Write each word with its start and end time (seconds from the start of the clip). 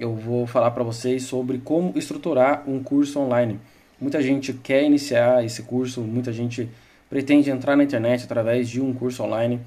eu 0.00 0.16
vou 0.16 0.46
falar 0.46 0.70
para 0.70 0.82
vocês 0.82 1.24
sobre 1.24 1.58
como 1.58 1.92
estruturar 1.94 2.64
um 2.66 2.82
curso 2.82 3.20
online. 3.20 3.60
Muita 4.00 4.22
gente 4.22 4.54
quer 4.54 4.82
iniciar 4.82 5.44
esse 5.44 5.62
curso, 5.62 6.00
muita 6.00 6.32
gente 6.32 6.70
pretende 7.10 7.50
entrar 7.50 7.76
na 7.76 7.84
internet 7.84 8.24
através 8.24 8.66
de 8.68 8.80
um 8.80 8.94
curso 8.94 9.22
online 9.22 9.60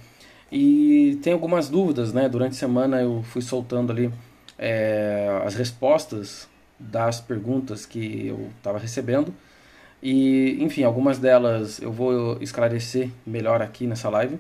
e 0.51 1.19
tem 1.21 1.33
algumas 1.33 1.69
dúvidas, 1.69 2.11
né? 2.11 2.27
Durante 2.27 2.53
a 2.53 2.55
semana 2.55 2.99
eu 2.99 3.21
fui 3.21 3.43
soltando 3.43 3.91
ali 3.91 4.11
é, 4.57 5.41
as 5.45 5.53
respostas 5.53 6.49
das 6.79 7.21
perguntas 7.21 7.85
que 7.85 8.27
eu 8.27 8.49
estava 8.57 8.79
recebendo 8.79 9.31
e, 10.01 10.57
enfim, 10.59 10.83
algumas 10.83 11.19
delas 11.19 11.79
eu 11.79 11.91
vou 11.91 12.41
esclarecer 12.41 13.11
melhor 13.25 13.61
aqui 13.61 13.85
nessa 13.85 14.09
live, 14.09 14.39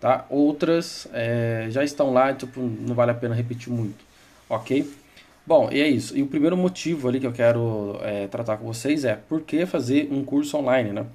tá? 0.00 0.24
Outras 0.30 1.08
é, 1.12 1.66
já 1.68 1.82
estão 1.82 2.12
lá, 2.12 2.32
tipo, 2.32 2.60
não 2.60 2.94
vale 2.94 3.10
a 3.10 3.14
pena 3.14 3.34
repetir 3.34 3.72
muito, 3.72 4.04
ok? 4.48 5.01
Bom, 5.44 5.68
e 5.72 5.80
é 5.80 5.88
isso. 5.88 6.16
E 6.16 6.22
o 6.22 6.26
primeiro 6.26 6.56
motivo 6.56 7.08
ali 7.08 7.18
que 7.18 7.26
eu 7.26 7.32
quero 7.32 7.98
é, 8.02 8.28
tratar 8.28 8.56
com 8.56 8.66
vocês 8.66 9.04
é 9.04 9.16
por 9.16 9.42
que 9.42 9.66
fazer 9.66 10.08
um 10.10 10.24
curso 10.24 10.56
online, 10.56 10.92
né? 10.92 11.06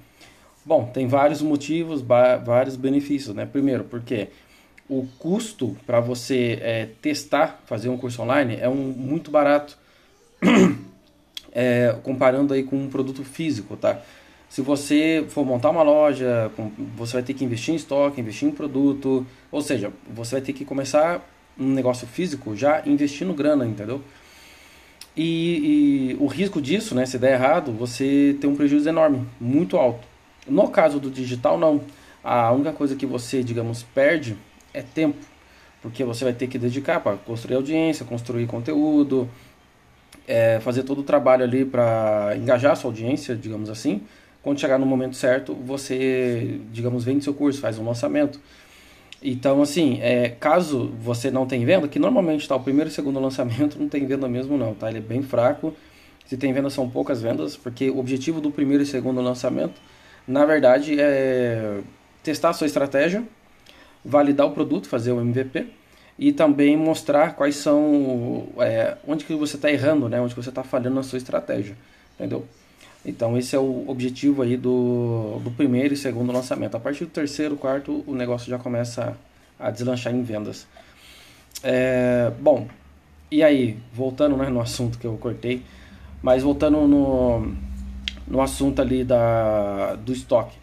Bom, 0.64 0.84
tem 0.92 1.06
vários 1.06 1.40
motivos, 1.40 2.02
vários 2.02 2.76
benefícios, 2.76 3.34
né? 3.34 3.46
Primeiro, 3.46 3.84
porque 3.84 4.28
o 4.88 5.06
custo 5.18 5.76
para 5.86 5.98
você 5.98 6.58
é, 6.60 6.88
testar, 7.00 7.62
fazer 7.64 7.88
um 7.88 7.96
curso 7.96 8.20
online 8.20 8.58
é 8.60 8.68
um, 8.68 8.74
muito 8.74 9.30
barato 9.30 9.78
é, 11.52 11.96
comparando 12.02 12.52
aí 12.52 12.62
com 12.62 12.76
um 12.76 12.88
produto 12.88 13.24
físico, 13.24 13.76
tá? 13.76 14.00
Se 14.48 14.60
você 14.62 15.24
for 15.28 15.44
montar 15.44 15.70
uma 15.70 15.82
loja, 15.82 16.50
você 16.96 17.14
vai 17.14 17.22
ter 17.22 17.34
que 17.34 17.44
investir 17.44 17.72
em 17.74 17.76
estoque, 17.76 18.20
investir 18.20 18.48
em 18.48 18.50
produto, 18.50 19.26
ou 19.50 19.60
seja, 19.60 19.92
você 20.10 20.36
vai 20.36 20.40
ter 20.42 20.52
que 20.54 20.64
começar 20.64 21.22
um 21.58 21.70
negócio 21.70 22.06
físico 22.06 22.56
já 22.56 22.82
investindo 22.86 23.34
grana, 23.34 23.66
entendeu? 23.66 24.00
E, 25.16 26.12
e, 26.12 26.16
o 26.20 26.26
risco 26.26 26.62
disso, 26.62 26.94
né, 26.94 27.04
se 27.04 27.18
der 27.18 27.32
errado, 27.32 27.72
você 27.72 28.36
tem 28.40 28.48
um 28.48 28.54
prejuízo 28.54 28.88
enorme, 28.88 29.26
muito 29.40 29.76
alto. 29.76 30.06
No 30.46 30.68
caso 30.68 31.00
do 31.00 31.10
digital, 31.10 31.58
não. 31.58 31.80
A 32.22 32.52
única 32.52 32.72
coisa 32.72 32.94
que 32.94 33.04
você, 33.04 33.42
digamos, 33.42 33.82
perde 33.82 34.36
é 34.72 34.82
tempo, 34.82 35.18
porque 35.82 36.04
você 36.04 36.24
vai 36.24 36.32
ter 36.32 36.46
que 36.46 36.58
dedicar 36.58 37.00
para 37.00 37.16
construir 37.16 37.56
audiência, 37.56 38.04
construir 38.04 38.46
conteúdo, 38.46 39.28
é, 40.26 40.60
fazer 40.60 40.84
todo 40.84 41.00
o 41.00 41.02
trabalho 41.02 41.42
ali 41.42 41.64
para 41.64 42.34
engajar 42.36 42.72
a 42.72 42.76
sua 42.76 42.90
audiência, 42.90 43.34
digamos 43.34 43.70
assim. 43.70 44.02
Quando 44.42 44.60
chegar 44.60 44.78
no 44.78 44.86
momento 44.86 45.16
certo, 45.16 45.54
você, 45.54 46.60
digamos, 46.70 47.04
vende 47.04 47.24
seu 47.24 47.34
curso, 47.34 47.60
faz 47.60 47.78
um 47.78 47.84
lançamento. 47.84 48.40
Então, 49.22 49.60
assim, 49.60 49.98
é, 50.00 50.28
caso 50.28 50.92
você 51.00 51.30
não 51.30 51.46
tenha 51.46 51.66
venda, 51.66 51.88
que 51.88 51.98
normalmente 51.98 52.42
está 52.42 52.54
o 52.54 52.60
primeiro 52.60 52.88
e 52.88 52.92
segundo 52.92 53.18
lançamento 53.20 53.78
não 53.78 53.88
tem 53.88 54.06
venda 54.06 54.28
mesmo 54.28 54.56
não, 54.56 54.74
tá? 54.74 54.88
Ele 54.88 54.98
é 54.98 55.02
bem 55.02 55.22
fraco. 55.22 55.74
Se 56.26 56.36
tem 56.36 56.52
venda 56.52 56.70
são 56.70 56.88
poucas 56.88 57.22
vendas, 57.22 57.56
porque 57.56 57.90
o 57.90 57.98
objetivo 57.98 58.40
do 58.40 58.50
primeiro 58.50 58.82
e 58.82 58.86
segundo 58.86 59.20
lançamento, 59.20 59.80
na 60.26 60.44
verdade, 60.44 61.00
é 61.00 61.80
testar 62.22 62.50
a 62.50 62.52
sua 62.52 62.66
estratégia, 62.66 63.24
validar 64.04 64.46
o 64.46 64.50
produto, 64.52 64.88
fazer 64.88 65.12
o 65.12 65.20
MVP 65.20 65.66
e 66.18 66.32
também 66.32 66.76
mostrar 66.76 67.34
quais 67.34 67.56
são 67.56 68.48
é, 68.58 68.98
onde 69.06 69.24
que 69.24 69.34
você 69.34 69.56
está 69.56 69.70
errando, 69.70 70.08
né? 70.08 70.20
Onde 70.20 70.34
que 70.34 70.42
você 70.42 70.50
está 70.50 70.62
falhando 70.62 70.96
na 70.96 71.02
sua 71.02 71.16
estratégia, 71.16 71.76
entendeu? 72.14 72.44
Então 73.04 73.38
esse 73.38 73.54
é 73.54 73.58
o 73.58 73.84
objetivo 73.88 74.42
aí 74.42 74.56
do, 74.56 75.40
do 75.42 75.50
primeiro 75.50 75.94
e 75.94 75.96
segundo 75.96 76.32
lançamento. 76.32 76.76
A 76.76 76.80
partir 76.80 77.04
do 77.04 77.10
terceiro, 77.10 77.56
quarto, 77.56 78.04
o 78.06 78.14
negócio 78.14 78.50
já 78.50 78.58
começa 78.58 79.16
a 79.58 79.70
deslanchar 79.70 80.14
em 80.14 80.22
vendas. 80.22 80.66
É, 81.62 82.30
bom, 82.40 82.68
e 83.30 83.42
aí, 83.42 83.76
voltando 83.92 84.36
né, 84.36 84.48
no 84.48 84.60
assunto 84.60 84.98
que 84.98 85.06
eu 85.06 85.16
cortei, 85.16 85.62
mas 86.22 86.42
voltando 86.42 86.86
no, 86.86 87.52
no 88.26 88.40
assunto 88.40 88.80
ali 88.80 89.04
da, 89.04 89.94
do 89.96 90.12
estoque. 90.12 90.56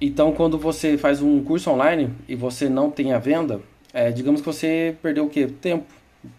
Então, 0.00 0.32
quando 0.32 0.58
você 0.58 0.96
faz 0.96 1.20
um 1.20 1.44
curso 1.44 1.70
online 1.70 2.10
e 2.28 2.34
você 2.34 2.68
não 2.68 2.90
tem 2.90 3.12
a 3.12 3.18
venda, 3.18 3.60
é, 3.92 4.10
digamos 4.10 4.40
que 4.40 4.46
você 4.46 4.96
perdeu 5.02 5.26
o 5.26 5.30
quê? 5.30 5.46
Tempo, 5.46 5.86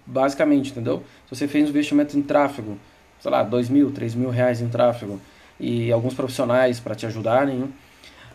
basicamente, 0.05 0.71
entendeu? 0.71 1.03
Se 1.29 1.35
você 1.35 1.47
fez 1.47 1.65
um 1.65 1.69
investimento 1.69 2.17
em 2.17 2.21
tráfego, 2.21 2.77
sei 3.21 3.31
lá, 3.31 3.43
dois 3.43 3.69
mil, 3.69 3.91
três 3.91 4.15
mil 4.15 4.29
reais 4.29 4.61
em 4.61 4.67
tráfego 4.67 5.21
e 5.59 5.91
alguns 5.91 6.13
profissionais 6.13 6.79
para 6.79 6.95
te 6.95 7.05
ajudarem, 7.05 7.71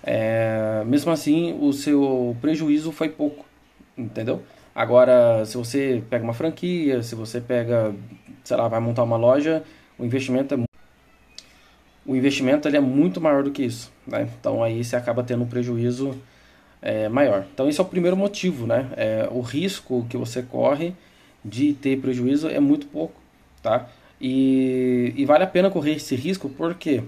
é, 0.03 0.83
mesmo 0.87 1.11
assim 1.11 1.59
o 1.61 1.73
seu 1.73 2.37
prejuízo 2.41 2.93
foi 2.93 3.09
pouco, 3.09 3.45
entendeu? 3.99 4.43
Agora, 4.75 5.45
se 5.45 5.57
você 5.57 6.03
pega 6.09 6.23
uma 6.23 6.35
franquia, 6.35 7.03
se 7.03 7.15
você 7.15 7.41
pega, 7.41 7.95
sei 8.45 8.57
lá, 8.57 8.69
vai 8.69 8.79
montar 8.79 9.03
uma 9.03 9.17
loja, 9.17 9.65
o 9.99 10.05
investimento 10.05 10.55
é 10.55 10.59
o 12.07 12.15
investimento 12.15 12.69
ele 12.69 12.77
é 12.77 12.81
muito 12.81 13.21
maior 13.21 13.43
do 13.43 13.51
que 13.51 13.65
isso, 13.65 13.93
né? 14.07 14.29
Então 14.39 14.63
aí 14.63 14.85
você 14.85 14.95
acaba 14.95 15.25
tendo 15.25 15.43
um 15.43 15.47
prejuízo 15.47 16.17
é, 16.81 17.09
maior. 17.09 17.45
Então 17.53 17.69
esse 17.69 17.81
é 17.81 17.83
o 17.83 17.87
primeiro 17.87 18.17
motivo, 18.17 18.65
né? 18.67 18.89
É, 18.97 19.29
o 19.33 19.41
risco 19.41 20.07
que 20.09 20.17
você 20.17 20.41
corre 20.43 20.95
de 21.45 21.73
ter 21.73 22.01
prejuízo 22.01 22.49
é 22.49 22.61
muito 22.61 22.87
pouco, 22.87 23.21
tá? 23.61 23.89
E, 24.21 25.13
e 25.17 25.25
vale 25.25 25.45
a 25.45 25.47
pena 25.47 25.71
correr 25.71 25.93
esse 25.93 26.15
risco 26.17 26.49
porque 26.49 27.03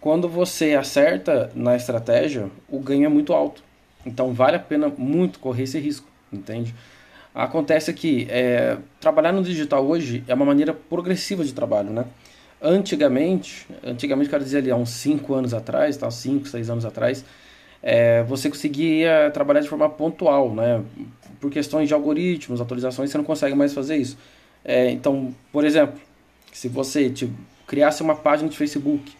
quando 0.00 0.28
você 0.28 0.74
acerta 0.74 1.50
na 1.54 1.74
estratégia, 1.74 2.48
o 2.68 2.78
ganho 2.78 3.06
é 3.06 3.08
muito 3.08 3.32
alto. 3.32 3.62
Então 4.04 4.32
vale 4.32 4.56
a 4.56 4.60
pena 4.60 4.88
muito 4.96 5.40
correr 5.40 5.64
esse 5.64 5.78
risco, 5.80 6.06
entende? 6.32 6.72
Acontece 7.34 7.92
que 7.92 8.26
é, 8.30 8.78
trabalhar 9.00 9.32
no 9.32 9.42
digital 9.42 9.84
hoje 9.84 10.24
é 10.28 10.32
uma 10.32 10.44
maneira 10.44 10.72
progressiva 10.72 11.44
de 11.44 11.52
trabalho, 11.52 11.90
né? 11.90 12.04
Antigamente, 12.62 13.66
antigamente 13.84 14.30
quero 14.30 14.42
dizer 14.42 14.58
ali, 14.58 14.70
há 14.70 14.76
uns 14.76 14.90
5 14.90 15.34
anos 15.34 15.52
atrás, 15.52 15.96
tá? 15.96 16.10
5, 16.10 16.48
6 16.48 16.70
anos 16.70 16.84
atrás, 16.86 17.24
é, 17.82 18.22
você 18.22 18.48
conseguia 18.48 19.30
trabalhar 19.34 19.60
de 19.60 19.68
forma 19.68 19.88
pontual, 19.88 20.54
né? 20.54 20.82
Por 21.40 21.50
questões 21.50 21.88
de 21.88 21.94
algoritmos, 21.94 22.60
atualizações, 22.60 23.10
você 23.10 23.18
não 23.18 23.24
consegue 23.24 23.54
mais 23.54 23.74
fazer 23.74 23.96
isso. 23.96 24.16
É, 24.68 24.90
então, 24.90 25.32
por 25.52 25.64
exemplo, 25.64 26.00
se 26.52 26.68
você 26.68 27.08
tipo, 27.08 27.32
criasse 27.68 28.02
uma 28.02 28.16
página 28.16 28.48
de 28.48 28.56
Facebook 28.56 29.14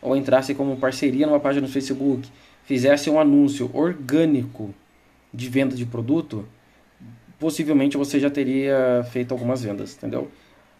ou 0.00 0.16
entrasse 0.16 0.54
como 0.54 0.76
parceria 0.76 1.26
numa 1.26 1.40
página 1.40 1.66
do 1.66 1.72
Facebook, 1.72 2.28
fizesse 2.64 3.10
um 3.10 3.18
anúncio 3.18 3.68
orgânico 3.74 4.72
de 5.34 5.48
venda 5.48 5.74
de 5.74 5.84
produto, 5.84 6.46
possivelmente 7.40 7.96
você 7.96 8.20
já 8.20 8.30
teria 8.30 9.04
feito 9.10 9.32
algumas 9.32 9.62
vendas, 9.64 9.96
entendeu? 9.96 10.30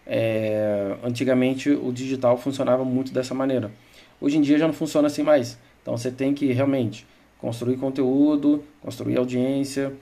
É, 0.06 0.96
antigamente 1.02 1.70
o 1.70 1.92
digital 1.92 2.38
funcionava 2.38 2.84
muito 2.84 3.12
dessa 3.12 3.34
maneira. 3.34 3.72
Hoje 4.20 4.38
em 4.38 4.40
dia 4.40 4.56
já 4.56 4.68
não 4.68 4.74
funciona 4.74 5.08
assim 5.08 5.24
mais. 5.24 5.58
Então 5.82 5.96
você 5.96 6.12
tem 6.12 6.32
que 6.32 6.52
realmente 6.52 7.04
construir 7.38 7.76
conteúdo, 7.76 8.62
construir 8.80 9.18
audiência, 9.18 9.92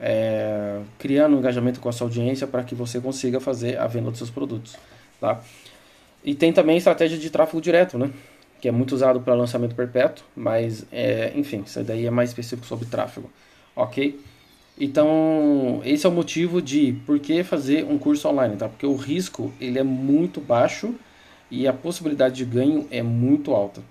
é, 0.00 0.80
criando 0.98 1.36
um 1.36 1.38
engajamento 1.38 1.80
com 1.80 1.88
a 1.88 1.92
sua 1.92 2.06
audiência 2.06 2.46
para 2.46 2.62
que 2.62 2.74
você 2.74 3.00
consiga 3.00 3.40
fazer 3.40 3.78
a 3.78 3.86
venda 3.86 4.10
dos 4.10 4.18
seus 4.18 4.30
produtos. 4.30 4.76
Tá? 5.20 5.40
E 6.24 6.34
tem 6.34 6.52
também 6.52 6.74
a 6.74 6.78
estratégia 6.78 7.18
de 7.18 7.30
tráfego 7.30 7.60
direto, 7.60 7.98
né? 7.98 8.10
que 8.60 8.68
é 8.68 8.72
muito 8.72 8.94
usado 8.94 9.20
para 9.20 9.34
lançamento 9.34 9.74
perpétuo, 9.74 10.24
mas 10.34 10.86
é, 10.90 11.32
enfim, 11.36 11.62
isso 11.66 11.82
daí 11.84 12.06
é 12.06 12.10
mais 12.10 12.30
específico 12.30 12.66
sobre 12.66 12.86
tráfego. 12.86 13.30
Ok? 13.76 14.18
Então, 14.80 15.82
esse 15.84 16.06
é 16.06 16.08
o 16.08 16.12
motivo 16.12 16.60
de 16.60 16.94
por 17.06 17.18
que 17.20 17.44
fazer 17.44 17.84
um 17.84 17.98
curso 17.98 18.26
online, 18.26 18.56
tá? 18.56 18.68
Porque 18.68 18.86
o 18.86 18.96
risco 18.96 19.52
ele 19.60 19.78
é 19.78 19.82
muito 19.82 20.40
baixo 20.40 20.94
e 21.50 21.68
a 21.68 21.72
possibilidade 21.72 22.36
de 22.36 22.44
ganho 22.44 22.88
é 22.90 23.02
muito 23.02 23.52
alta. 23.52 23.82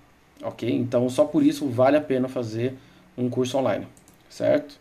Ok? 0.42 0.70
Então, 0.70 1.08
só 1.08 1.24
por 1.24 1.44
isso 1.44 1.68
vale 1.70 1.96
a 1.96 2.02
pena 2.02 2.28
fazer 2.28 2.74
um 3.18 3.30
curso 3.30 3.58
online, 3.58 3.88
certo? 4.30 4.80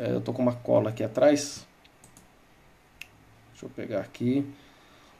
É, 0.00 0.12
eu 0.12 0.20
tô 0.22 0.32
com 0.32 0.40
uma 0.40 0.54
cola 0.54 0.88
aqui 0.88 1.04
atrás. 1.04 1.66
Deixa 3.52 3.66
eu 3.66 3.68
pegar 3.68 4.00
aqui. 4.00 4.46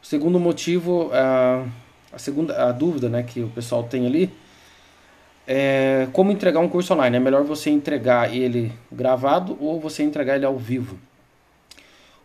O 0.02 0.06
segundo 0.06 0.40
motivo, 0.40 1.10
a, 1.12 1.66
a 2.10 2.18
segunda 2.18 2.66
a 2.66 2.72
dúvida 2.72 3.06
né, 3.10 3.22
que 3.22 3.42
o 3.42 3.50
pessoal 3.50 3.82
tem 3.82 4.06
ali 4.06 4.32
é 5.46 6.08
como 6.14 6.32
entregar 6.32 6.60
um 6.60 6.68
curso 6.68 6.94
online. 6.94 7.18
É 7.18 7.20
melhor 7.20 7.44
você 7.44 7.68
entregar 7.68 8.34
ele 8.34 8.72
gravado 8.90 9.58
ou 9.60 9.78
você 9.78 10.02
entregar 10.02 10.36
ele 10.36 10.46
ao 10.46 10.56
vivo? 10.56 10.98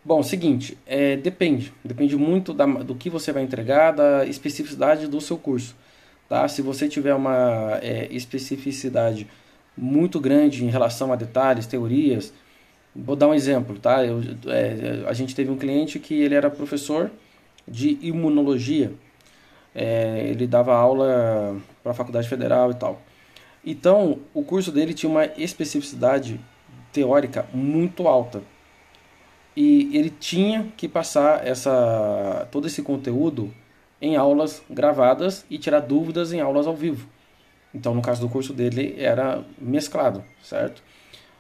Bom, 0.02 0.24
seguinte, 0.24 0.78
é, 0.86 1.18
depende. 1.18 1.74
Depende 1.84 2.16
muito 2.16 2.54
da, 2.54 2.66
do 2.66 2.96
que 2.96 3.10
você 3.10 3.34
vai 3.34 3.44
entregar, 3.44 3.92
da 3.92 4.26
especificidade 4.26 5.08
do 5.08 5.20
seu 5.20 5.38
curso. 5.38 5.76
Tá? 6.30 6.48
Se 6.48 6.62
você 6.62 6.88
tiver 6.88 7.16
uma 7.16 7.80
é, 7.82 8.08
especificidade 8.12 9.28
muito 9.78 10.22
grande 10.22 10.64
em 10.64 10.70
relação 10.70 11.12
a 11.12 11.18
detalhes, 11.18 11.68
teorias. 11.68 12.32
Vou 12.96 13.16
dar 13.16 13.28
um 13.28 13.34
exemplo, 13.34 13.78
tá? 13.80 14.06
Eu, 14.06 14.22
é, 14.48 15.04
a 15.08 15.14
gente 15.14 15.36
teve 15.36 15.52
um 15.52 15.58
cliente 15.58 16.00
que 16.00 16.14
ele 16.22 16.36
era 16.36 16.50
professor 16.50 17.12
de 17.68 17.98
imunologia. 18.02 18.94
É, 19.74 20.28
ele 20.30 20.48
dava 20.48 20.74
aula 20.76 21.58
para 21.84 21.92
a 21.92 21.96
faculdade 21.96 22.28
federal 22.30 22.72
e 22.72 22.76
tal. 22.76 23.02
Então, 23.66 24.20
o 24.34 24.44
curso 24.44 24.72
dele 24.72 24.94
tinha 24.94 25.10
uma 25.10 25.26
especificidade 25.38 26.40
teórica 26.94 27.48
muito 27.54 28.08
alta. 28.08 28.42
e 29.56 29.96
ele 29.98 30.10
tinha 30.10 30.72
que 30.76 30.88
passar 30.88 31.46
essa 31.46 32.48
todo 32.52 32.68
esse 32.68 32.82
conteúdo 32.82 33.54
em 34.02 34.16
aulas 34.18 34.62
gravadas 34.70 35.46
e 35.50 35.58
tirar 35.58 35.80
dúvidas 35.82 36.34
em 36.34 36.42
aulas 36.42 36.68
ao 36.68 36.76
vivo. 36.76 37.08
Então, 37.74 37.94
no 37.96 38.02
caso 38.02 38.22
do 38.22 38.30
curso 38.30 38.54
dele, 38.54 38.96
era 38.98 39.44
mesclado, 39.60 40.24
certo? 40.44 40.84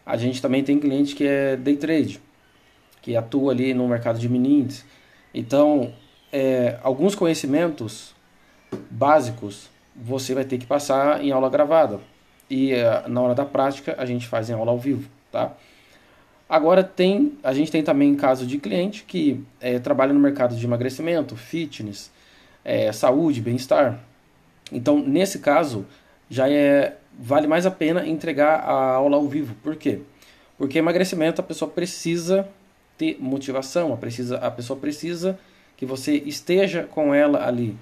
A 0.06 0.18
gente 0.18 0.42
também 0.42 0.63
tem 0.63 0.80
cliente 0.80 1.16
que 1.16 1.25
é 1.25 1.56
day 1.56 1.75
trade, 1.75 2.22
que 3.02 3.16
atua 3.16 3.52
ali 3.52 3.74
no 3.74 3.88
mercado 3.88 4.19
de 4.19 4.30
mini 4.30 4.60
índice. 4.60 4.84
Então, 5.34 5.94
é, 6.31 6.78
alguns 6.84 7.16
conhecimentos 7.16 8.13
básicos 8.90 9.69
você 9.96 10.34
vai 10.34 10.44
ter 10.44 10.57
que 10.57 10.66
passar 10.66 11.24
em 11.24 11.31
aula 11.31 11.50
gravada. 11.50 12.00
E 12.50 12.74
é, 12.74 13.07
na 13.07 13.22
hora 13.22 13.34
da 13.34 13.46
prática, 13.46 13.96
a 13.98 14.06
gente 14.06 14.28
faz 14.28 14.50
em 14.50 14.54
aula 14.54 14.72
ao 14.72 14.78
vivo, 14.78 15.10
tá? 15.31 15.54
Agora 16.48 16.84
tem, 16.84 17.34
a 17.44 17.54
gente 17.54 17.72
tem 17.72 17.81
também 17.81 18.16
caso 18.16 18.46
de 18.46 18.60
cliente 18.60 19.04
que 19.04 19.44
é, 19.60 19.80
trabalha 19.80 20.13
no 20.13 20.19
mercado 20.19 20.56
de 20.56 20.63
emagrecimento, 20.63 21.36
fitness, 21.36 22.12
é, 22.63 22.92
saúde, 22.92 23.42
bem-estar. 23.42 24.00
Então, 24.72 25.00
nesse 25.00 25.40
caso, 25.40 25.86
já 26.30 26.50
é 26.50 26.98
vale 27.18 27.48
mais 27.48 27.66
a 27.66 27.72
pena 27.72 28.08
entregar 28.08 28.60
a 28.60 28.94
aula 28.96 29.18
ao 29.18 29.28
vivo. 29.28 29.56
Por 29.64 29.76
quê? 29.76 30.02
Porque 30.58 30.78
emagrecimento 30.78 31.42
a 31.42 31.44
pessoa 31.44 31.70
precisa 31.70 32.48
ter 32.98 33.18
motivação, 33.20 33.94
a, 33.94 33.98
precisa, 33.98 34.38
a 34.38 34.50
pessoa 34.50 34.80
precisa 34.80 35.38
que 35.76 35.86
você 35.86 36.16
esteja 36.16 36.84
com 36.84 37.14
ela 37.14 37.46
ali. 37.46 37.76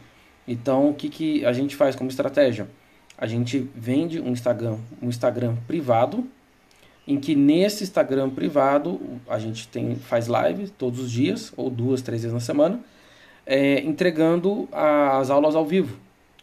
Então, 0.48 0.90
o 0.90 0.94
que, 0.94 1.10
que 1.10 1.46
a 1.46 1.54
gente 1.54 1.76
faz 1.76 1.96
como 1.96 2.10
estratégia? 2.10 2.68
A 3.18 3.28
gente 3.28 3.70
vende 3.76 4.20
um 4.20 4.30
Instagram, 4.30 4.78
um 5.02 5.08
Instagram 5.08 5.56
privado, 5.68 6.28
em 7.08 7.20
que 7.20 7.36
nesse 7.36 7.84
Instagram 7.84 8.30
privado 8.30 9.00
a 9.28 9.38
gente 9.38 9.68
tem, 9.68 9.96
faz 9.96 10.28
live 10.28 10.70
todos 10.70 11.00
os 11.00 11.12
dias, 11.12 11.54
ou 11.56 11.70
duas, 11.70 12.02
três 12.02 12.24
vezes 12.24 12.34
na 12.34 12.40
semana, 12.40 12.80
é, 13.46 13.82
entregando 13.82 14.68
as 14.72 15.30
aulas 15.30 15.56
ao 15.56 15.66
vivo 15.66 15.98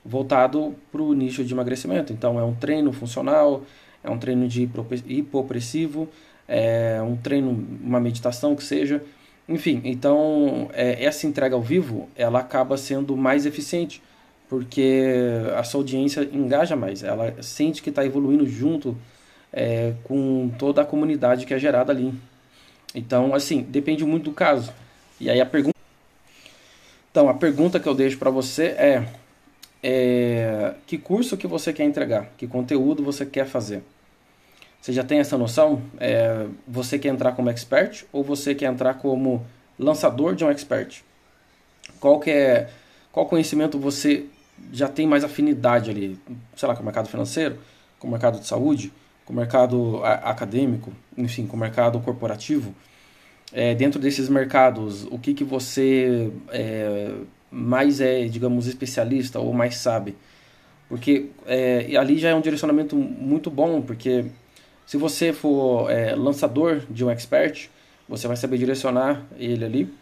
voltado 0.04 0.74
para 0.90 1.02
o 1.02 1.12
nicho 1.12 1.44
de 1.44 1.52
emagrecimento. 1.52 2.12
Então, 2.12 2.38
é 2.38 2.44
um 2.44 2.54
treino 2.54 2.92
funcional, 2.92 3.62
é 4.02 4.10
um 4.10 4.18
treino 4.18 4.48
de 4.48 4.68
hipopressivo, 5.06 6.08
é 6.48 7.00
um 7.02 7.16
treino, 7.16 7.50
uma 7.82 8.00
meditação 8.00 8.56
que 8.56 8.64
seja. 8.64 9.02
Enfim, 9.48 9.80
então 9.84 10.70
é, 10.72 11.04
essa 11.04 11.26
entrega 11.26 11.56
ao 11.56 11.62
vivo 11.62 12.08
ela 12.14 12.38
acaba 12.38 12.76
sendo 12.76 13.16
mais 13.16 13.46
eficiente 13.46 14.00
porque 14.48 15.12
a 15.56 15.62
sua 15.62 15.80
audiência 15.80 16.28
engaja 16.32 16.74
mais, 16.74 17.04
ela 17.04 17.40
sente 17.40 17.80
que 17.80 17.88
está 17.88 18.04
evoluindo 18.04 18.44
junto 18.44 18.96
é, 19.52 19.94
com 20.02 20.50
toda 20.58 20.82
a 20.82 20.84
comunidade 20.84 21.46
que 21.46 21.54
é 21.54 21.58
gerada 21.58 21.92
ali. 21.92 22.12
Então, 22.92 23.32
assim, 23.32 23.62
depende 23.62 24.04
muito 24.04 24.24
do 24.24 24.32
caso. 24.32 24.72
E 25.20 25.30
aí 25.30 25.40
a 25.40 25.46
pergunta. 25.46 25.76
Então, 27.12 27.28
a 27.28 27.34
pergunta 27.34 27.78
que 27.78 27.88
eu 27.88 27.94
deixo 27.94 28.18
para 28.18 28.30
você 28.30 28.66
é 28.66 29.06
é, 29.82 30.74
que 30.86 30.98
curso 30.98 31.36
que 31.36 31.46
você 31.46 31.72
quer 31.72 31.84
entregar, 31.84 32.30
que 32.36 32.46
conteúdo 32.46 33.02
você 33.02 33.24
quer 33.24 33.46
fazer. 33.46 33.82
Você 34.80 34.92
já 34.92 35.04
tem 35.04 35.18
essa 35.18 35.36
noção? 35.36 35.82
É, 35.98 36.46
você 36.66 36.98
quer 36.98 37.08
entrar 37.08 37.32
como 37.32 37.50
expert 37.50 38.04
ou 38.12 38.24
você 38.24 38.54
quer 38.54 38.66
entrar 38.66 38.94
como 38.94 39.44
lançador 39.78 40.34
de 40.34 40.44
um 40.44 40.50
expert? 40.50 41.02
Qual 41.98 42.18
que 42.18 42.30
é, 42.30 42.70
qual 43.12 43.26
conhecimento 43.26 43.78
você 43.78 44.26
já 44.72 44.88
tem 44.88 45.06
mais 45.06 45.24
afinidade 45.24 45.90
ali? 45.90 46.18
Sei 46.56 46.66
lá, 46.68 46.74
com 46.74 46.82
o 46.82 46.84
mercado 46.84 47.08
financeiro, 47.08 47.58
com 47.98 48.08
o 48.08 48.10
mercado 48.10 48.38
de 48.38 48.46
saúde, 48.46 48.92
com 49.24 49.32
o 49.32 49.36
mercado 49.36 50.00
acadêmico, 50.04 50.92
enfim, 51.16 51.46
com 51.46 51.56
o 51.56 51.60
mercado 51.60 52.00
corporativo. 52.00 52.74
É, 53.52 53.74
dentro 53.74 54.00
desses 54.00 54.28
mercados, 54.28 55.04
o 55.10 55.18
que, 55.18 55.34
que 55.34 55.44
você 55.44 56.32
é, 56.50 57.12
mais 57.50 58.00
é, 58.00 58.24
digamos, 58.26 58.66
especialista 58.66 59.38
ou 59.40 59.52
mais 59.52 59.76
sabe. 59.76 60.16
Porque 60.88 61.30
é, 61.46 61.96
ali 61.96 62.18
já 62.18 62.30
é 62.30 62.34
um 62.34 62.40
direcionamento 62.40 62.96
muito 62.96 63.50
bom, 63.50 63.80
porque 63.80 64.24
se 64.86 64.96
você 64.96 65.32
for 65.32 65.90
é, 65.90 66.14
lançador 66.14 66.82
de 66.90 67.04
um 67.04 67.10
expert, 67.10 67.68
você 68.08 68.26
vai 68.26 68.36
saber 68.36 68.58
direcionar 68.58 69.24
ele 69.38 69.64
ali. 69.64 69.94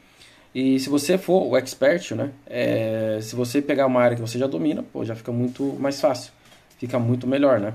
E 0.55 0.81
se 0.81 0.89
você 0.89 1.19
for 1.19 1.47
o 1.47 1.57
expert, 1.57 2.15
né, 2.15 2.31
é, 2.47 3.19
se 3.21 3.37
você 3.37 3.61
pegar 3.61 3.87
uma 3.87 4.01
área 4.01 4.17
que 4.17 4.23
você 4.23 4.39
já 4.39 4.47
domina, 4.47 4.83
pô, 4.83 5.05
já 5.05 5.15
fica 5.15 5.31
muito 5.31 5.77
mais 5.79 6.01
fácil, 6.01 6.33
fica 6.79 6.99
muito 6.99 7.27
melhor, 7.27 7.61
né? 7.61 7.75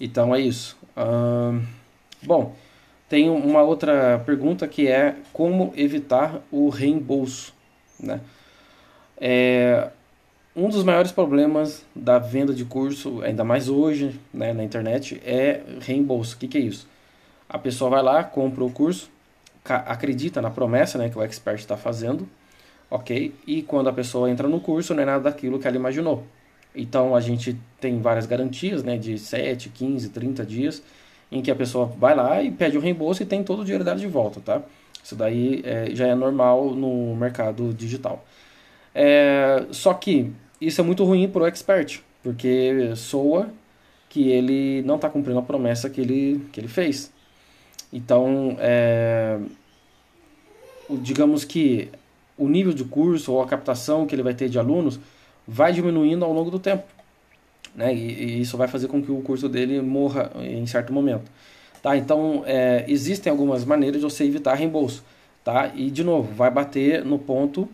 Então 0.00 0.34
é 0.34 0.40
isso. 0.40 0.76
Hum, 0.96 1.62
bom, 2.20 2.54
tem 3.08 3.30
uma 3.30 3.62
outra 3.62 4.20
pergunta 4.26 4.66
que 4.66 4.88
é 4.88 5.14
como 5.32 5.72
evitar 5.76 6.42
o 6.50 6.68
reembolso, 6.68 7.54
né? 8.00 8.20
É, 9.20 9.90
um 10.56 10.68
dos 10.68 10.84
maiores 10.84 11.10
problemas 11.10 11.84
da 11.94 12.18
venda 12.18 12.54
de 12.54 12.64
curso, 12.64 13.22
ainda 13.22 13.42
mais 13.42 13.68
hoje 13.68 14.20
né, 14.32 14.52
na 14.52 14.62
internet, 14.62 15.20
é 15.24 15.60
reembolso. 15.80 16.36
O 16.36 16.38
que, 16.38 16.48
que 16.48 16.58
é 16.58 16.60
isso? 16.60 16.88
A 17.48 17.58
pessoa 17.58 17.90
vai 17.90 18.02
lá, 18.02 18.22
compra 18.22 18.64
o 18.64 18.70
curso, 18.70 19.10
acredita 19.64 20.40
na 20.40 20.50
promessa 20.50 20.98
né, 20.98 21.08
que 21.08 21.18
o 21.18 21.22
expert 21.22 21.58
está 21.58 21.76
fazendo, 21.76 22.28
ok? 22.90 23.34
E 23.46 23.62
quando 23.62 23.88
a 23.88 23.92
pessoa 23.92 24.30
entra 24.30 24.46
no 24.48 24.60
curso, 24.60 24.94
não 24.94 25.02
é 25.02 25.06
nada 25.06 25.24
daquilo 25.24 25.58
que 25.58 25.66
ela 25.66 25.76
imaginou. 25.76 26.24
Então 26.74 27.14
a 27.14 27.20
gente 27.20 27.56
tem 27.80 28.00
várias 28.00 28.26
garantias 28.26 28.82
né, 28.82 28.96
de 28.98 29.18
7, 29.18 29.68
15, 29.68 30.08
30 30.10 30.44
dias 30.44 30.82
em 31.30 31.42
que 31.42 31.50
a 31.50 31.56
pessoa 31.56 31.86
vai 31.86 32.14
lá 32.14 32.42
e 32.42 32.50
pede 32.50 32.76
o 32.76 32.80
reembolso 32.80 33.22
e 33.22 33.26
tem 33.26 33.42
todo 33.42 33.62
o 33.62 33.64
dinheiro 33.64 33.84
dela 33.84 33.98
de 33.98 34.06
volta, 34.06 34.40
tá? 34.40 34.62
Isso 35.02 35.16
daí 35.16 35.62
é, 35.64 35.94
já 35.94 36.06
é 36.06 36.14
normal 36.14 36.70
no 36.74 37.14
mercado 37.16 37.72
digital. 37.74 38.24
É, 38.94 39.66
só 39.70 39.92
que 39.92 40.30
isso 40.60 40.80
é 40.80 40.84
muito 40.84 41.04
ruim 41.04 41.28
para 41.28 41.42
o 41.42 41.46
expert, 41.46 42.00
porque 42.22 42.94
soa 42.96 43.50
que 44.08 44.28
ele 44.28 44.82
não 44.82 44.94
está 44.94 45.10
cumprindo 45.10 45.38
a 45.40 45.42
promessa 45.42 45.90
que 45.90 46.00
ele, 46.00 46.46
que 46.52 46.60
ele 46.60 46.68
fez. 46.68 47.12
Então, 47.92 48.56
é, 48.60 49.38
digamos 50.90 51.44
que 51.44 51.90
o 52.38 52.48
nível 52.48 52.72
de 52.72 52.84
curso 52.84 53.32
ou 53.32 53.42
a 53.42 53.46
captação 53.46 54.06
que 54.06 54.14
ele 54.14 54.22
vai 54.22 54.34
ter 54.34 54.48
de 54.48 54.58
alunos 54.58 54.98
vai 55.46 55.72
diminuindo 55.72 56.24
ao 56.24 56.32
longo 56.32 56.50
do 56.50 56.58
tempo. 56.58 56.84
Né? 57.74 57.94
E, 57.94 57.98
e 57.98 58.40
isso 58.40 58.56
vai 58.56 58.68
fazer 58.68 58.88
com 58.88 59.02
que 59.02 59.10
o 59.10 59.20
curso 59.20 59.48
dele 59.48 59.80
morra 59.80 60.30
em 60.40 60.66
certo 60.66 60.92
momento. 60.92 61.30
Tá? 61.82 61.96
Então, 61.96 62.42
é, 62.46 62.84
existem 62.88 63.30
algumas 63.30 63.64
maneiras 63.64 64.00
de 64.00 64.04
você 64.04 64.24
evitar 64.24 64.54
reembolso. 64.54 65.04
Tá? 65.42 65.72
E, 65.74 65.90
de 65.90 66.02
novo, 66.02 66.32
vai 66.32 66.50
bater 66.50 67.04
no 67.04 67.18
ponto 67.18 67.68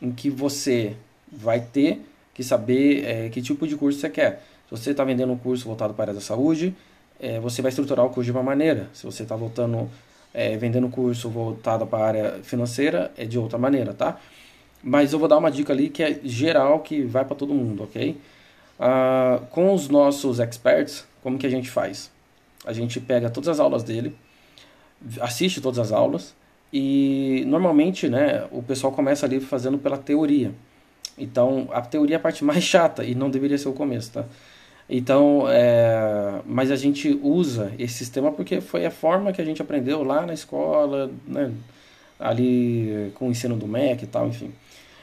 em 0.00 0.10
que 0.12 0.30
você 0.30 0.96
vai 1.30 1.60
ter 1.60 2.02
que 2.34 2.44
saber 2.44 3.04
é, 3.04 3.28
que 3.28 3.40
tipo 3.40 3.66
de 3.66 3.76
curso 3.76 3.98
você 3.98 4.10
quer. 4.10 4.42
Se 4.68 4.70
você 4.70 4.90
está 4.90 5.04
vendendo 5.04 5.32
um 5.32 5.38
curso 5.38 5.64
voltado 5.64 5.94
para 5.94 6.02
a 6.02 6.04
área 6.06 6.14
da 6.14 6.20
saúde, 6.20 6.74
é, 7.18 7.40
você 7.40 7.62
vai 7.62 7.70
estruturar 7.70 8.04
o 8.04 8.10
curso 8.10 8.24
de 8.24 8.32
uma 8.32 8.42
maneira. 8.42 8.88
Se 8.92 9.04
você 9.04 9.22
está 9.22 9.34
voltando, 9.34 9.88
é, 10.34 10.56
vendendo 10.56 10.88
curso 10.88 11.30
voltado 11.30 11.86
para 11.86 11.98
a 11.98 12.06
área 12.06 12.40
financeira, 12.42 13.10
é 13.16 13.24
de 13.24 13.38
outra 13.38 13.58
maneira, 13.58 13.94
tá? 13.94 14.18
Mas 14.82 15.12
eu 15.12 15.18
vou 15.18 15.28
dar 15.28 15.38
uma 15.38 15.50
dica 15.50 15.72
ali 15.72 15.88
que 15.88 16.02
é 16.02 16.20
geral, 16.24 16.80
que 16.80 17.02
vai 17.02 17.24
para 17.24 17.34
todo 17.34 17.54
mundo, 17.54 17.84
ok? 17.84 18.16
Ah, 18.78 19.40
com 19.50 19.72
os 19.72 19.88
nossos 19.88 20.38
experts, 20.38 21.06
como 21.22 21.38
que 21.38 21.46
a 21.46 21.50
gente 21.50 21.70
faz? 21.70 22.10
A 22.64 22.72
gente 22.72 23.00
pega 23.00 23.30
todas 23.30 23.48
as 23.48 23.60
aulas 23.60 23.82
dele, 23.82 24.14
assiste 25.20 25.60
todas 25.60 25.78
as 25.78 25.92
aulas, 25.92 26.34
e 26.78 27.42
normalmente, 27.46 28.06
né, 28.06 28.44
o 28.50 28.62
pessoal 28.62 28.92
começa 28.92 29.24
ali 29.24 29.40
fazendo 29.40 29.78
pela 29.78 29.96
teoria. 29.96 30.52
Então, 31.16 31.68
a 31.72 31.80
teoria 31.80 32.16
é 32.16 32.18
a 32.18 32.20
parte 32.20 32.44
mais 32.44 32.62
chata 32.62 33.02
e 33.02 33.14
não 33.14 33.30
deveria 33.30 33.56
ser 33.56 33.70
o 33.70 33.72
começo, 33.72 34.12
tá? 34.12 34.26
Então, 34.86 35.46
é, 35.48 36.42
mas 36.44 36.70
a 36.70 36.76
gente 36.76 37.18
usa 37.22 37.72
esse 37.78 37.94
sistema 37.94 38.30
porque 38.30 38.60
foi 38.60 38.84
a 38.84 38.90
forma 38.90 39.32
que 39.32 39.40
a 39.40 39.44
gente 39.44 39.62
aprendeu 39.62 40.02
lá 40.02 40.26
na 40.26 40.34
escola, 40.34 41.10
né, 41.26 41.50
ali 42.20 43.10
com 43.14 43.28
o 43.28 43.30
ensino 43.30 43.56
do 43.56 43.66
MEC 43.66 44.04
e 44.04 44.06
tal, 44.06 44.28
enfim. 44.28 44.52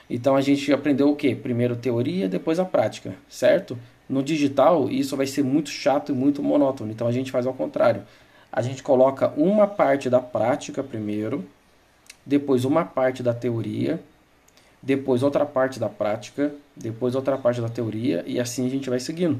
Então 0.07 0.35
a 0.35 0.41
gente 0.41 0.71
aprendeu 0.71 1.09
o 1.09 1.15
que? 1.15 1.33
Primeiro 1.33 1.75
teoria, 1.75 2.29
depois 2.29 2.59
a 2.59 2.65
prática, 2.65 3.15
certo? 3.27 3.77
No 4.07 4.21
digital, 4.21 4.91
isso 4.91 5.17
vai 5.17 5.25
ser 5.25 5.43
muito 5.43 5.69
chato 5.69 6.11
e 6.11 6.15
muito 6.15 6.43
monótono. 6.43 6.91
Então 6.91 7.07
a 7.07 7.11
gente 7.11 7.31
faz 7.31 7.47
ao 7.47 7.53
contrário. 7.53 8.03
A 8.51 8.61
gente 8.61 8.83
coloca 8.83 9.33
uma 9.35 9.65
parte 9.67 10.07
da 10.07 10.19
prática 10.19 10.83
primeiro, 10.83 11.43
depois 12.25 12.65
uma 12.65 12.85
parte 12.85 13.21
da 13.21 13.33
teoria, 13.33 13.99
depois 14.81 15.23
outra 15.23 15.45
parte 15.45 15.79
da 15.79 15.89
prática, 15.89 16.53
depois 16.75 17.15
outra 17.15 17.37
parte 17.37 17.61
da 17.61 17.69
teoria 17.69 18.23
e 18.25 18.39
assim 18.39 18.65
a 18.65 18.69
gente 18.69 18.89
vai 18.89 18.99
seguindo, 18.99 19.39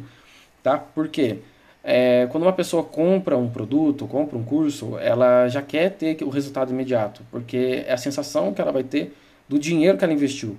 tá? 0.61 0.77
Porque 0.77 1.39
é, 1.83 2.27
quando 2.31 2.43
uma 2.43 2.53
pessoa 2.53 2.83
compra 2.83 3.37
um 3.37 3.49
produto, 3.49 4.07
compra 4.07 4.37
um 4.37 4.43
curso, 4.43 4.97
ela 4.99 5.47
já 5.49 5.61
quer 5.61 5.91
ter 5.91 6.17
o 6.23 6.29
resultado 6.29 6.71
imediato, 6.71 7.21
porque 7.29 7.83
é 7.85 7.93
a 7.93 7.97
sensação 7.97 8.53
que 8.53 8.61
ela 8.61 8.71
vai 8.71 8.83
ter 8.83 9.13
do 9.49 9.59
dinheiro 9.59 9.97
que 9.97 10.03
ela 10.03 10.13
investiu. 10.13 10.57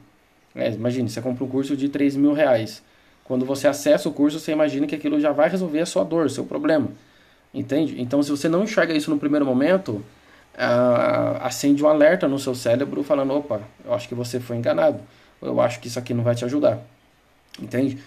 É, 0.54 0.70
imagine, 0.70 1.08
você 1.08 1.20
compra 1.20 1.44
um 1.44 1.48
curso 1.48 1.76
de 1.76 1.88
3 1.88 2.16
mil 2.16 2.32
reais. 2.32 2.82
Quando 3.24 3.46
você 3.46 3.66
acessa 3.66 4.08
o 4.08 4.12
curso, 4.12 4.38
você 4.38 4.52
imagina 4.52 4.86
que 4.86 4.94
aquilo 4.94 5.18
já 5.18 5.32
vai 5.32 5.48
resolver 5.48 5.80
a 5.80 5.86
sua 5.86 6.04
dor, 6.04 6.30
seu 6.30 6.44
problema. 6.44 6.88
Entende? 7.52 8.00
Então, 8.00 8.22
se 8.22 8.30
você 8.30 8.48
não 8.48 8.64
enxerga 8.64 8.92
isso 8.92 9.10
no 9.10 9.18
primeiro 9.18 9.46
momento, 9.46 10.04
uh, 10.54 11.38
acende 11.40 11.82
um 11.84 11.88
alerta 11.88 12.28
no 12.28 12.38
seu 12.38 12.54
cérebro 12.54 13.02
falando: 13.02 13.34
opa, 13.34 13.62
eu 13.84 13.94
acho 13.94 14.08
que 14.08 14.14
você 14.14 14.40
foi 14.40 14.56
enganado, 14.56 15.00
eu 15.40 15.60
acho 15.60 15.80
que 15.80 15.88
isso 15.88 15.98
aqui 15.98 16.14
não 16.14 16.24
vai 16.24 16.34
te 16.34 16.44
ajudar. 16.44 16.80
Entende? 17.60 18.02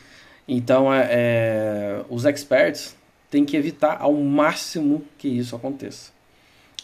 Então, 0.47 0.93
é, 0.93 1.07
é, 1.09 2.01
os 2.09 2.25
experts 2.25 2.95
têm 3.29 3.43
que 3.43 3.57
evitar 3.57 3.97
ao 3.99 4.13
máximo 4.13 5.03
que 5.17 5.27
isso 5.27 5.55
aconteça. 5.55 6.11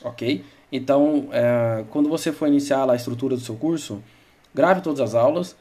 Ok? 0.04 0.44
Então, 0.72 1.30
é, 1.32 1.86
quando 1.90 2.10
você 2.10 2.32
for 2.32 2.48
iniciar 2.48 2.90
a 2.90 2.96
estrutura 2.96 3.36
do 3.36 3.42
seu 3.42 3.56
curso, 3.56 4.04
grave 4.54 4.82
todas 4.82 5.00
as 5.00 5.16
aulas 5.16 5.56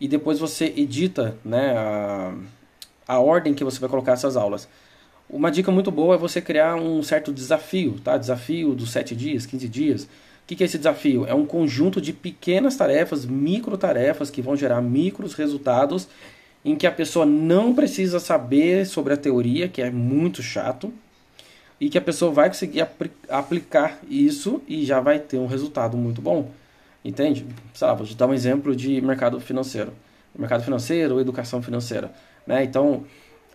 e 0.00 0.06
depois 0.06 0.38
você 0.38 0.66
edita 0.76 1.38
né, 1.44 1.74
a, 1.76 2.34
a 3.08 3.18
ordem 3.18 3.54
que 3.54 3.64
você 3.64 3.78
vai 3.80 3.88
colocar 3.88 4.12
essas 4.12 4.36
aulas. 4.36 4.68
Uma 5.28 5.50
dica 5.50 5.72
muito 5.72 5.90
boa 5.90 6.14
é 6.14 6.18
você 6.18 6.40
criar 6.40 6.76
um 6.76 7.02
certo 7.02 7.32
desafio, 7.32 7.96
tá? 8.02 8.16
Desafio 8.16 8.74
dos 8.74 8.90
7 8.90 9.16
dias, 9.16 9.44
15 9.44 9.68
dias. 9.68 10.04
O 10.04 10.08
que 10.46 10.62
é 10.62 10.66
esse 10.66 10.78
desafio? 10.78 11.26
É 11.26 11.34
um 11.34 11.44
conjunto 11.44 12.00
de 12.00 12.12
pequenas 12.12 12.76
tarefas, 12.76 13.26
micro 13.26 13.76
tarefas 13.76 14.30
que 14.30 14.40
vão 14.40 14.56
gerar 14.56 14.80
micros 14.80 15.34
resultados 15.34 16.06
em 16.64 16.76
que 16.76 16.86
a 16.86 16.92
pessoa 16.92 17.26
não 17.26 17.74
precisa 17.74 18.20
saber 18.20 18.86
sobre 18.86 19.14
a 19.14 19.16
teoria, 19.16 19.68
que 19.68 19.82
é 19.82 19.90
muito 19.90 20.42
chato, 20.42 20.92
e 21.80 21.90
que 21.90 21.98
a 21.98 22.00
pessoa 22.00 22.32
vai 22.32 22.48
conseguir 22.48 22.80
apl 22.80 23.08
aplicar 23.28 23.98
isso 24.08 24.62
e 24.66 24.84
já 24.84 25.00
vai 25.00 25.18
ter 25.18 25.38
um 25.38 25.46
resultado 25.46 25.96
muito 25.96 26.22
bom. 26.22 26.50
Entende? 27.04 27.44
Sei 27.74 27.86
lá, 27.86 27.94
vou 27.94 28.06
te 28.06 28.16
dar 28.16 28.26
um 28.26 28.34
exemplo 28.34 28.74
de 28.74 29.00
mercado 29.00 29.40
financeiro. 29.40 29.92
Mercado 30.36 30.64
financeiro 30.64 31.20
educação 31.20 31.62
financeira. 31.62 32.12
Né? 32.46 32.64
Então, 32.64 33.04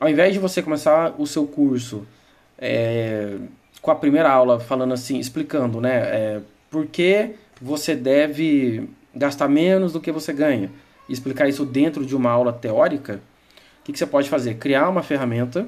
ao 0.01 0.09
invés 0.09 0.33
de 0.33 0.39
você 0.39 0.63
começar 0.63 1.13
o 1.19 1.27
seu 1.27 1.45
curso 1.45 2.07
é, 2.57 3.37
com 3.83 3.91
a 3.91 3.95
primeira 3.95 4.31
aula 4.31 4.59
falando 4.59 4.95
assim, 4.95 5.19
explicando, 5.19 5.79
né, 5.79 5.95
é, 5.95 6.41
por 6.71 6.87
que 6.87 7.35
você 7.61 7.95
deve 7.95 8.89
gastar 9.13 9.47
menos 9.47 9.93
do 9.93 10.01
que 10.01 10.11
você 10.11 10.33
ganha, 10.33 10.71
e 11.07 11.13
explicar 11.13 11.47
isso 11.47 11.63
dentro 11.63 12.03
de 12.03 12.15
uma 12.15 12.31
aula 12.31 12.51
teórica, 12.51 13.21
o 13.79 13.83
que, 13.83 13.93
que 13.93 13.99
você 13.99 14.07
pode 14.07 14.27
fazer? 14.27 14.55
Criar 14.55 14.89
uma 14.89 15.03
ferramenta 15.03 15.67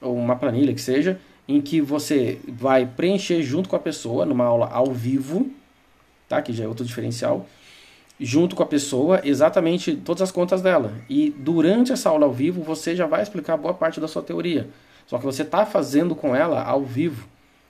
ou 0.00 0.16
uma 0.16 0.34
planilha 0.34 0.74
que 0.74 0.80
seja, 0.80 1.20
em 1.46 1.60
que 1.60 1.80
você 1.80 2.40
vai 2.48 2.84
preencher 2.84 3.40
junto 3.42 3.68
com 3.68 3.76
a 3.76 3.80
pessoa 3.80 4.26
numa 4.26 4.44
aula 4.44 4.66
ao 4.66 4.86
vivo, 4.86 5.48
tá? 6.28 6.42
Que 6.42 6.52
já 6.52 6.64
é 6.64 6.68
outro 6.68 6.84
diferencial 6.84 7.46
junto 8.20 8.54
com 8.54 8.62
a 8.62 8.66
pessoa 8.66 9.20
exatamente 9.24 9.96
todas 9.96 10.22
as 10.22 10.30
contas 10.30 10.60
dela. 10.60 10.92
E 11.08 11.30
durante 11.30 11.92
essa 11.92 12.10
aula 12.10 12.26
ao 12.26 12.32
vivo 12.32 12.62
você 12.62 12.94
já 12.94 13.06
vai 13.06 13.22
explicar 13.22 13.56
boa 13.56 13.72
parte 13.72 13.98
da 13.98 14.06
sua 14.06 14.22
teoria. 14.22 14.68
Só 15.06 15.18
que 15.18 15.24
você 15.24 15.42
está 15.42 15.64
fazendo 15.64 16.14
com 16.14 16.36
ela 16.36 16.62
ao 16.62 16.84
vivo 16.84 17.26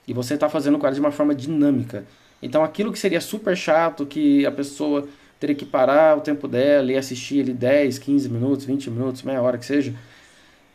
e 0.07 0.13
você 0.13 0.33
está 0.33 0.49
fazendo 0.49 0.77
com 0.77 0.85
ela 0.85 0.93
de 0.93 0.99
uma 0.99 1.11
forma 1.11 1.33
dinâmica. 1.33 2.05
Então 2.41 2.63
aquilo 2.63 2.91
que 2.91 2.99
seria 2.99 3.21
super 3.21 3.55
chato, 3.55 4.05
que 4.05 4.45
a 4.45 4.51
pessoa 4.51 5.07
teria 5.39 5.55
que 5.55 5.65
parar 5.65 6.17
o 6.17 6.21
tempo 6.21 6.47
dela 6.47 6.91
e 6.91 6.97
assistir 6.97 7.37
ele 7.37 7.53
10, 7.53 7.97
15 7.97 8.29
minutos, 8.29 8.65
20 8.65 8.89
minutos, 8.91 9.23
meia 9.23 9.41
hora 9.41 9.57
que 9.57 9.65
seja, 9.65 9.93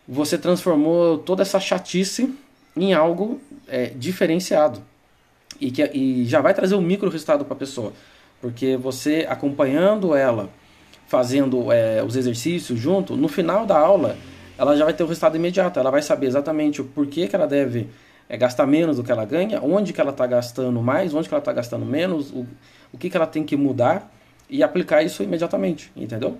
você 0.08 0.38
transformou 0.38 1.18
toda 1.18 1.42
essa 1.42 1.60
chatice 1.60 2.34
em 2.76 2.94
algo 2.94 3.40
é, 3.68 3.86
diferenciado. 3.94 4.82
E, 5.60 5.70
que, 5.70 5.82
e 5.94 6.24
já 6.26 6.40
vai 6.40 6.52
trazer 6.52 6.74
um 6.74 6.80
micro 6.80 7.08
resultado 7.08 7.44
para 7.44 7.54
a 7.54 7.58
pessoa. 7.58 7.92
Porque 8.40 8.76
você 8.76 9.26
acompanhando 9.28 10.14
ela, 10.14 10.50
fazendo 11.06 11.72
é, 11.72 12.02
os 12.02 12.16
exercícios 12.16 12.78
junto, 12.78 13.16
no 13.16 13.28
final 13.28 13.64
da 13.64 13.78
aula 13.78 14.16
ela 14.58 14.76
já 14.76 14.84
vai 14.84 14.94
ter 14.94 15.02
o 15.02 15.06
resultado 15.06 15.36
imediato. 15.36 15.78
Ela 15.78 15.90
vai 15.90 16.02
saber 16.02 16.26
exatamente 16.26 16.80
o 16.80 16.84
porquê 16.84 17.28
que 17.28 17.36
ela 17.36 17.46
deve 17.46 17.88
é, 18.28 18.36
gastar 18.36 18.66
menos 18.66 18.96
do 18.96 19.04
que 19.04 19.12
ela 19.12 19.24
ganha, 19.24 19.60
onde 19.62 19.92
que 19.92 20.00
ela 20.00 20.10
está 20.10 20.26
gastando 20.26 20.80
mais, 20.82 21.14
onde 21.14 21.28
que 21.28 21.34
ela 21.34 21.40
está 21.40 21.52
gastando 21.52 21.84
menos, 21.84 22.30
o, 22.30 22.46
o 22.92 22.98
que, 22.98 23.10
que 23.10 23.16
ela 23.16 23.26
tem 23.26 23.44
que 23.44 23.56
mudar 23.56 24.12
e 24.48 24.62
aplicar 24.62 25.02
isso 25.02 25.22
imediatamente, 25.22 25.90
entendeu? 25.96 26.38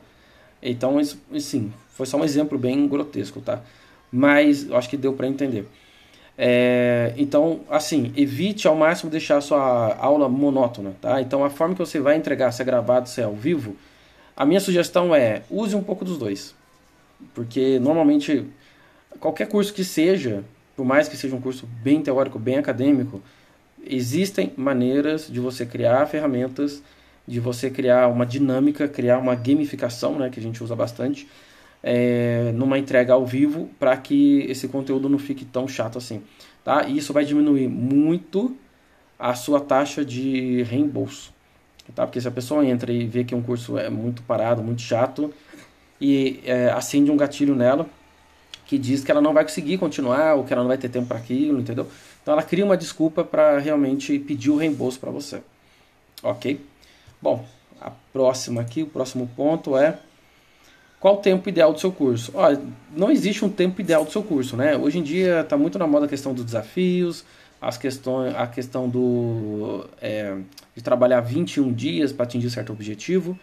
Então, 0.63 0.99
isso, 1.01 1.21
sim, 1.39 1.73
foi 1.91 2.07
só 2.07 2.17
um 2.17 2.25
exemplo 2.25 2.59
bem 2.59 2.89
grotesco, 2.89 3.41
tá? 3.41 3.61
Mas 4.11 4.69
eu 4.69 4.77
acho 4.77 4.89
que 4.89 4.97
deu 4.97 5.13
para 5.13 5.27
entender. 5.27 5.69
É, 6.39 7.15
então, 7.17 7.61
assim, 7.71 8.13
evite 8.17 8.69
ao 8.69 8.77
máximo 8.77 9.11
deixar 9.11 9.39
a 9.39 9.41
sua 9.41 9.97
aula 9.97 10.29
monótona, 10.29 10.95
tá? 11.01 11.21
Então, 11.21 11.45
a 11.45 11.51
forma 11.51 11.75
que 11.75 11.81
você 11.81 11.99
vai 11.99 12.17
entregar, 12.17 12.53
se 12.53 12.61
é 12.61 12.65
gravado, 12.65 13.09
se 13.09 13.21
é 13.21 13.25
ao 13.25 13.35
vivo, 13.35 13.75
a 14.37 14.45
minha 14.45 14.61
sugestão 14.61 15.15
é 15.15 15.43
use 15.51 15.75
um 15.75 15.83
pouco 15.83 16.05
dos 16.05 16.19
dois. 16.19 16.55
Porque, 17.35 17.79
normalmente, 17.79 18.45
qualquer 19.19 19.49
curso 19.49 19.73
que 19.73 19.83
seja, 19.83 20.45
por 20.77 20.85
mais 20.85 21.09
que 21.09 21.17
seja 21.17 21.35
um 21.35 21.41
curso 21.41 21.67
bem 21.83 22.03
teórico, 22.03 22.39
bem 22.39 22.59
acadêmico, 22.59 23.23
existem 23.85 24.53
maneiras 24.57 25.29
de 25.31 25.41
você 25.41 25.65
criar 25.65 26.07
ferramentas, 26.07 26.83
de 27.27 27.41
você 27.41 27.71
criar 27.71 28.09
uma 28.09 28.27
dinâmica, 28.27 28.87
criar 28.87 29.19
uma 29.19 29.35
gamificação, 29.35 30.19
né, 30.19 30.29
que 30.29 30.39
a 30.39 30.43
gente 30.43 30.63
usa 30.63 30.77
bastante, 30.77 31.27
é, 31.89 32.51
numa 32.53 32.77
entrega 32.77 33.13
ao 33.13 33.25
vivo 33.25 33.71
para 33.79 33.97
que 33.97 34.41
esse 34.49 34.67
conteúdo 34.67 35.09
não 35.09 35.21
fique 35.21 35.45
tão 35.45 35.69
chato 35.69 35.97
assim. 35.97 36.21
Tá? 36.65 36.85
E 36.89 36.99
isso 36.99 37.13
vai 37.13 37.25
diminuir 37.25 37.69
muito 37.69 38.57
a 39.17 39.37
sua 39.37 39.61
taxa 39.61 40.05
de 40.05 40.65
reembolso. 40.65 41.33
Tá? 41.95 42.05
Porque 42.05 42.21
se 42.21 42.27
a 42.27 42.31
pessoa 42.33 42.67
entra 42.67 42.93
e 42.93 43.07
vê 43.07 43.23
que 43.23 43.37
um 43.37 43.41
curso 43.41 43.79
é 43.79 43.89
muito 43.89 44.21
parado, 44.25 44.65
muito 44.65 44.83
chato, 44.83 45.33
e 46.01 46.41
é, 46.45 46.71
acende 46.71 47.09
um 47.09 47.17
gatilho 47.17 47.55
nela 47.55 47.89
que 48.67 48.77
diz 48.79 49.05
que 49.05 49.13
ela 49.13 49.21
não 49.21 49.33
vai 49.33 49.45
conseguir 49.45 49.79
continuar 49.79 50.35
ou 50.35 50.43
que 50.43 50.53
ela 50.53 50.63
não 50.63 50.69
vai 50.69 50.77
ter 50.77 50.89
tempo 50.89 51.07
para 51.07 51.19
aquilo, 51.19 51.61
entendeu? 51.61 51.87
Então 52.21 52.33
ela 52.33 52.43
cria 52.43 52.65
uma 52.65 52.77
desculpa 52.77 53.23
para 53.23 53.61
realmente 53.61 54.19
pedir 54.19 54.51
o 54.51 54.57
reembolso 54.57 54.99
para 54.99 55.13
você. 55.13 55.41
Ok? 56.21 56.61
Bom, 57.23 57.47
a 57.81 57.93
próxima 58.13 58.61
aqui, 58.61 58.83
o 58.83 58.89
próximo 58.89 59.31
ponto 59.37 59.77
é 59.79 60.01
qual 60.99 61.15
o 61.15 61.19
tempo 61.19 61.49
ideal 61.49 61.73
do 61.73 61.79
seu 61.79 61.93
curso? 61.93 62.33
Olha, 62.35 62.61
não 62.97 63.11
existe 63.11 63.45
um 63.45 63.51
tempo 63.51 63.81
ideal 63.81 64.05
do 64.05 64.11
seu 64.11 64.23
curso, 64.23 64.57
né? 64.57 64.77
Hoje 64.77 64.99
em 64.99 65.03
dia 65.03 65.41
está 65.41 65.57
muito 65.57 65.79
na 65.79 65.87
moda 65.87 66.07
a 66.07 66.09
questão 66.09 66.33
dos 66.33 66.45
desafios, 66.45 67.25
as 67.61 67.77
questões, 67.77 68.35
a 68.35 68.47
questão 68.47 68.89
do, 68.89 69.87
é, 70.01 70.37
de 70.75 70.83
trabalhar 70.83 71.21
21 71.21 71.73
dias 71.73 72.13
para 72.13 72.25
atingir 72.25 72.51
certo 72.51 72.73
objetivo. 72.73 73.39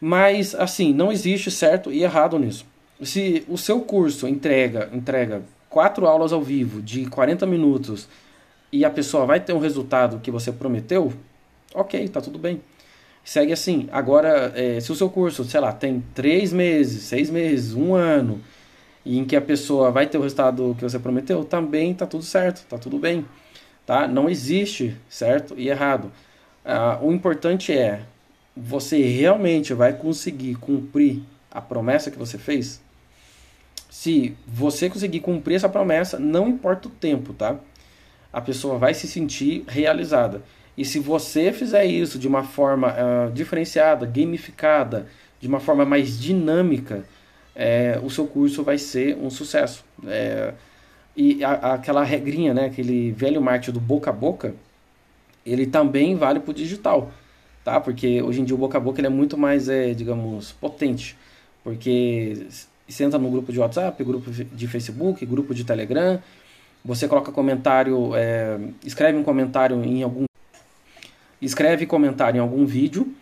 Mas, 0.00 0.54
assim, 0.54 0.92
não 0.92 1.12
existe 1.12 1.50
certo 1.50 1.90
e 1.92 2.02
errado 2.02 2.38
nisso. 2.38 2.66
Se 3.00 3.44
o 3.48 3.56
seu 3.56 3.80
curso 3.80 4.26
entrega, 4.26 4.90
entrega 4.92 5.42
quatro 5.70 6.06
aulas 6.06 6.32
ao 6.32 6.42
vivo 6.42 6.82
de 6.82 7.06
40 7.06 7.46
minutos 7.46 8.08
e 8.72 8.84
a 8.84 8.90
pessoa 8.90 9.24
vai 9.24 9.38
ter 9.38 9.52
um 9.52 9.58
resultado 9.58 10.20
que 10.20 10.30
você 10.30 10.50
prometeu, 10.50 11.12
ok, 11.74 12.08
tá 12.08 12.20
tudo 12.20 12.38
bem 12.38 12.60
segue 13.26 13.52
assim. 13.52 13.88
Agora, 13.90 14.52
é, 14.54 14.78
se 14.78 14.90
o 14.92 14.94
seu 14.94 15.10
curso, 15.10 15.44
sei 15.44 15.58
lá, 15.58 15.72
tem 15.72 16.02
três 16.14 16.52
meses, 16.52 17.02
seis 17.02 17.28
meses, 17.28 17.74
um 17.74 17.92
ano, 17.92 18.40
e 19.04 19.18
em 19.18 19.24
que 19.24 19.34
a 19.34 19.40
pessoa 19.40 19.90
vai 19.90 20.06
ter 20.06 20.16
o 20.16 20.22
resultado 20.22 20.76
que 20.78 20.84
você 20.84 20.98
prometeu, 20.98 21.44
também 21.44 21.92
tá 21.92 22.06
tudo 22.06 22.22
certo, 22.22 22.64
tá 22.68 22.78
tudo 22.78 22.98
bem. 22.98 23.26
Tá? 23.84 24.06
Não 24.06 24.30
existe 24.30 24.96
certo 25.08 25.54
e 25.58 25.68
errado. 25.68 26.12
Ah, 26.64 26.98
o 27.02 27.12
importante 27.12 27.72
é 27.72 28.02
você 28.56 29.02
realmente 29.02 29.74
vai 29.74 29.92
conseguir 29.92 30.54
cumprir 30.54 31.20
a 31.50 31.60
promessa 31.60 32.10
que 32.10 32.18
você 32.18 32.38
fez. 32.38 32.80
Se 33.90 34.36
você 34.46 34.88
conseguir 34.88 35.20
cumprir 35.20 35.56
essa 35.56 35.68
promessa, 35.68 36.18
não 36.18 36.48
importa 36.48 36.88
o 36.88 36.90
tempo, 36.90 37.32
tá? 37.32 37.56
A 38.32 38.40
pessoa 38.40 38.78
vai 38.78 38.94
se 38.94 39.08
sentir 39.08 39.64
realizada. 39.66 40.42
E 40.76 40.84
se 40.84 40.98
você 40.98 41.52
fizer 41.52 41.84
isso 41.86 42.18
de 42.18 42.28
uma 42.28 42.42
forma 42.42 42.92
uh, 42.92 43.32
diferenciada, 43.32 44.04
gamificada, 44.04 45.06
de 45.40 45.48
uma 45.48 45.60
forma 45.60 45.84
mais 45.84 46.18
dinâmica, 46.18 47.04
é, 47.54 47.98
o 48.02 48.10
seu 48.10 48.26
curso 48.26 48.62
vai 48.62 48.76
ser 48.76 49.16
um 49.16 49.30
sucesso. 49.30 49.84
É, 50.06 50.52
e 51.16 51.42
a, 51.42 51.74
aquela 51.74 52.04
regrinha, 52.04 52.52
né, 52.52 52.66
aquele 52.66 53.10
velho 53.12 53.40
marketing 53.40 53.72
do 53.72 53.80
boca 53.80 54.10
a 54.10 54.12
boca, 54.12 54.54
ele 55.44 55.66
também 55.66 56.14
vale 56.16 56.40
para 56.40 56.50
o 56.50 56.54
digital, 56.54 57.10
tá? 57.64 57.80
Porque 57.80 58.20
hoje 58.20 58.40
em 58.40 58.44
dia 58.44 58.54
o 58.54 58.58
boca 58.58 58.76
a 58.76 58.80
boca 58.80 59.00
ele 59.00 59.06
é 59.06 59.10
muito 59.10 59.38
mais, 59.38 59.68
é, 59.68 59.94
digamos, 59.94 60.52
potente, 60.52 61.16
porque 61.64 62.46
você 62.86 63.04
entra 63.04 63.18
no 63.18 63.30
grupo 63.30 63.52
de 63.52 63.58
WhatsApp, 63.58 64.02
grupo 64.04 64.30
de 64.30 64.68
Facebook, 64.68 65.24
grupo 65.24 65.54
de 65.54 65.64
Telegram, 65.64 66.20
você 66.84 67.08
coloca 67.08 67.32
comentário, 67.32 68.14
é, 68.14 68.58
escreve 68.84 69.16
um 69.16 69.24
comentário 69.24 69.82
em 69.82 70.02
algum 70.02 70.26
escreve 71.46 71.86
comentário 71.86 72.38
em 72.38 72.40
algum 72.40 72.66
vídeo. 72.66 73.14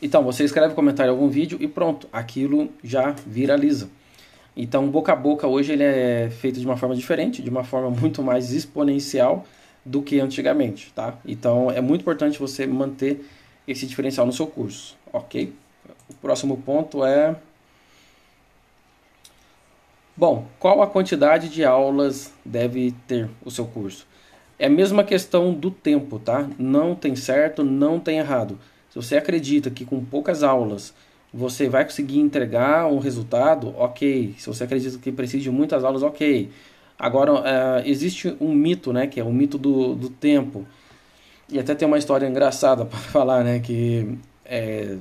Então, 0.00 0.22
você 0.22 0.44
escreve 0.44 0.74
comentário 0.74 1.10
em 1.10 1.14
algum 1.14 1.28
vídeo 1.28 1.56
e 1.60 1.66
pronto, 1.66 2.08
aquilo 2.12 2.70
já 2.82 3.14
viraliza. 3.26 3.88
Então, 4.56 4.88
boca 4.88 5.12
a 5.12 5.16
boca 5.16 5.46
hoje 5.46 5.72
ele 5.72 5.82
é 5.82 6.30
feito 6.30 6.60
de 6.60 6.66
uma 6.66 6.76
forma 6.76 6.94
diferente, 6.94 7.42
de 7.42 7.48
uma 7.48 7.64
forma 7.64 7.88
muito 7.98 8.22
mais 8.22 8.52
exponencial 8.52 9.46
do 9.84 10.02
que 10.02 10.20
antigamente, 10.20 10.92
tá? 10.94 11.18
Então, 11.26 11.70
é 11.70 11.80
muito 11.80 12.02
importante 12.02 12.38
você 12.38 12.66
manter 12.66 13.24
esse 13.66 13.86
diferencial 13.86 14.26
no 14.26 14.32
seu 14.32 14.46
curso, 14.46 14.96
ok? 15.12 15.52
O 16.08 16.14
próximo 16.14 16.56
ponto 16.58 17.04
é... 17.04 17.34
Bom, 20.16 20.46
qual 20.60 20.80
a 20.82 20.86
quantidade 20.86 21.48
de 21.48 21.64
aulas 21.64 22.32
deve 22.44 22.94
ter 23.08 23.28
o 23.44 23.50
seu 23.50 23.66
curso? 23.66 24.06
É 24.58 24.66
a 24.66 24.70
mesma 24.70 25.02
questão 25.02 25.52
do 25.52 25.70
tempo, 25.70 26.18
tá? 26.18 26.48
Não 26.58 26.94
tem 26.94 27.16
certo, 27.16 27.64
não 27.64 27.98
tem 27.98 28.18
errado. 28.18 28.58
Se 28.90 28.96
você 28.96 29.16
acredita 29.16 29.70
que 29.70 29.84
com 29.84 30.04
poucas 30.04 30.42
aulas 30.42 30.94
você 31.32 31.68
vai 31.68 31.84
conseguir 31.84 32.20
entregar 32.20 32.86
um 32.86 32.98
resultado, 32.98 33.74
ok. 33.76 34.34
Se 34.38 34.46
você 34.46 34.64
acredita 34.64 34.98
que 34.98 35.10
precisa 35.10 35.42
de 35.42 35.50
muitas 35.50 35.82
aulas, 35.82 36.02
ok. 36.02 36.48
Agora, 36.96 37.32
uh, 37.32 37.82
existe 37.84 38.36
um 38.40 38.54
mito, 38.54 38.92
né? 38.92 39.08
Que 39.08 39.18
é 39.18 39.24
o 39.24 39.32
mito 39.32 39.58
do, 39.58 39.96
do 39.96 40.08
tempo. 40.08 40.64
E 41.48 41.58
até 41.58 41.74
tem 41.74 41.86
uma 41.86 41.98
história 41.98 42.26
engraçada 42.26 42.84
para 42.86 42.98
falar, 42.98 43.42
né? 43.42 43.58
Que 43.58 44.16
é, 44.44 44.96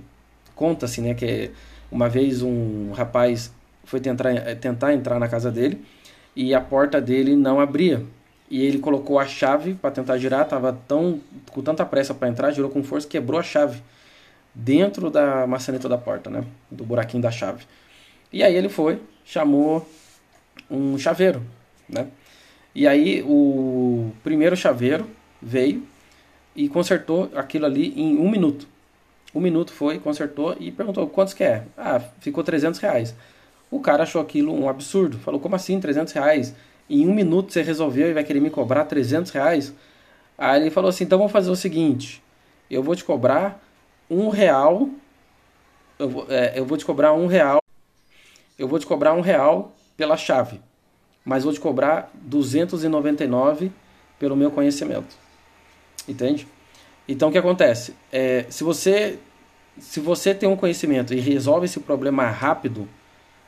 conta-se, 0.55 1.01
né? 1.01 1.13
Que 1.13 1.51
uma 1.91 2.09
vez 2.09 2.41
um 2.41 2.91
rapaz 2.93 3.53
foi 3.83 3.99
tentar, 3.99 4.33
tentar 4.59 4.93
entrar 4.93 5.19
na 5.19 5.27
casa 5.27 5.51
dele 5.51 5.83
e 6.35 6.53
a 6.55 6.61
porta 6.61 6.99
dele 6.99 7.35
não 7.35 7.59
abria. 7.59 8.03
E 8.53 8.63
ele 8.63 8.77
colocou 8.77 9.17
a 9.17 9.25
chave 9.25 9.73
para 9.73 9.89
tentar 9.89 10.15
girar, 10.19 10.47
tava 10.47 10.79
tão 10.87 11.19
com 11.49 11.63
tanta 11.63 11.83
pressa 11.83 12.13
para 12.13 12.29
entrar, 12.29 12.51
girou 12.51 12.69
com 12.69 12.83
força, 12.83 13.07
quebrou 13.07 13.39
a 13.39 13.41
chave 13.41 13.81
dentro 14.53 15.09
da 15.09 15.47
maçaneta 15.47 15.89
da 15.89 15.97
porta, 15.97 16.29
né? 16.29 16.43
Do 16.69 16.83
buraquinho 16.83 17.23
da 17.23 17.31
chave. 17.31 17.65
E 18.31 18.43
aí 18.43 18.55
ele 18.55 18.69
foi, 18.69 19.01
chamou 19.25 19.89
um 20.69 20.99
chaveiro, 20.99 21.41
né? 21.89 22.05
E 22.75 22.85
aí 22.85 23.23
o 23.23 24.11
primeiro 24.23 24.55
chaveiro 24.55 25.07
veio 25.41 25.87
e 26.55 26.69
consertou 26.69 27.31
aquilo 27.33 27.65
ali 27.65 27.99
em 27.99 28.19
um 28.19 28.29
minuto. 28.29 28.67
Um 29.33 29.41
minuto 29.41 29.73
foi, 29.73 29.97
consertou 29.97 30.55
e 30.59 30.71
perguntou 30.71 31.07
quantos 31.07 31.33
que 31.33 31.43
é? 31.43 31.63
Ah, 31.75 31.99
ficou 32.19 32.43
300 32.43 32.79
reais. 32.79 33.15
O 33.71 33.79
cara 33.79 34.03
achou 34.03 34.21
aquilo 34.21 34.53
um 34.53 34.69
absurdo. 34.69 35.17
Falou, 35.17 35.39
como 35.39 35.55
assim 35.55 35.79
300 35.79 36.13
reais? 36.13 36.53
Em 36.93 37.07
um 37.07 37.13
minuto 37.15 37.51
você 37.51 37.63
resolveu 37.63 38.11
e 38.11 38.13
vai 38.13 38.23
querer 38.23 38.39
me 38.39 38.51
cobrar 38.51 38.85
300 38.85 39.31
reais? 39.31 39.73
Aí 40.37 40.61
ele 40.61 40.69
falou 40.69 40.89
assim, 40.89 41.05
então 41.05 41.17
vamos 41.17 41.33
fazer 41.33 41.49
o 41.49 41.55
seguinte, 41.55 42.21
eu 42.69 42.83
vou 42.83 42.95
te 42.95 43.03
cobrar 43.03 43.59
um 44.07 44.29
real, 44.29 44.87
eu 45.97 46.07
vou, 46.07 46.27
é, 46.29 46.53
eu 46.55 46.63
vou 46.63 46.77
te 46.77 46.85
cobrar 46.85 47.11
um 47.11 47.25
real, 47.25 47.59
eu 48.59 48.67
vou 48.67 48.77
te 48.77 48.85
cobrar 48.85 49.15
um 49.15 49.21
real 49.21 49.73
pela 49.97 50.15
chave, 50.15 50.61
mas 51.25 51.43
vou 51.43 51.51
te 51.51 51.59
cobrar 51.59 52.11
299 52.13 53.71
pelo 54.19 54.35
meu 54.35 54.51
conhecimento. 54.51 55.15
Entende? 56.07 56.47
Então 57.07 57.29
o 57.29 57.31
que 57.31 57.39
acontece? 57.39 57.95
É, 58.11 58.45
se 58.51 58.63
você 58.63 59.17
se 59.79 59.99
você 59.99 60.35
tem 60.35 60.47
um 60.47 60.55
conhecimento 60.55 61.11
e 61.11 61.19
resolve 61.19 61.65
esse 61.65 61.79
problema 61.79 62.29
rápido, 62.29 62.87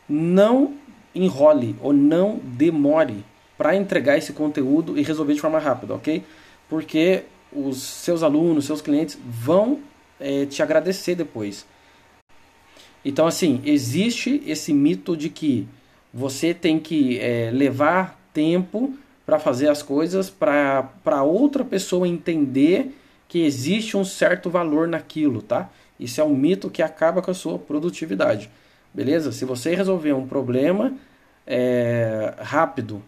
não 0.10 0.74
enrole 1.14 1.76
ou 1.80 1.94
não 1.94 2.40
demore 2.44 3.24
para 3.58 3.76
entregar 3.76 4.18
esse 4.18 4.34
conteúdo 4.34 4.98
e 4.98 5.02
resolver 5.02 5.34
de 5.34 5.42
forma 5.42 5.60
rápida, 5.60 5.94
ok? 5.94 6.24
Porque 6.70 7.24
os 7.52 7.82
seus 7.82 8.24
alunos, 8.24 8.66
seus 8.66 8.82
clientes 8.82 9.18
vão 9.26 9.80
é, 10.20 10.46
te 10.46 10.62
agradecer 10.62 11.16
depois. 11.16 11.66
Então, 13.04 13.28
assim, 13.28 13.62
existe 13.64 14.42
esse 14.46 14.74
mito 14.74 15.16
de 15.16 15.30
que 15.30 15.68
você 16.14 16.54
tem 16.54 16.80
que 16.80 17.20
é, 17.20 17.52
levar 17.52 18.20
tempo 18.34 18.98
para 19.26 19.40
fazer 19.40 19.70
as 19.70 19.82
coisas 19.82 20.30
para 20.30 21.24
outra 21.24 21.64
pessoa 21.64 22.08
entender 22.08 22.96
que 23.28 23.44
existe 23.44 23.98
um 23.98 24.04
certo 24.04 24.50
valor 24.50 24.88
naquilo, 24.88 25.42
tá? 25.42 25.70
Isso 26.00 26.20
é 26.20 26.24
um 26.24 26.36
mito 26.36 26.70
que 26.70 26.82
acaba 26.82 27.22
com 27.22 27.32
a 27.32 27.34
sua 27.34 27.58
produtividade, 27.58 28.50
beleza? 28.94 29.32
Se 29.32 29.46
você 29.46 29.76
resolver 29.76 30.14
um 30.14 30.28
problema 30.28 30.94
é, 31.48 32.34
rápido, 32.40 33.02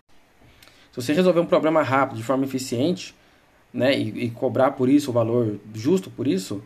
se 0.98 1.08
você 1.08 1.14
resolver 1.14 1.40
um 1.40 1.46
problema 1.46 1.84
rápido, 1.84 2.18
de 2.18 2.24
forma 2.24 2.44
eficiente, 2.44 3.14
né, 3.72 3.96
e, 3.96 4.26
e 4.26 4.32
cobrar 4.32 4.72
por 4.72 4.90
isso 4.90 5.12
o 5.12 5.14
valor 5.14 5.60
justo 5.72 6.10
por 6.10 6.28
isso, 6.28 6.64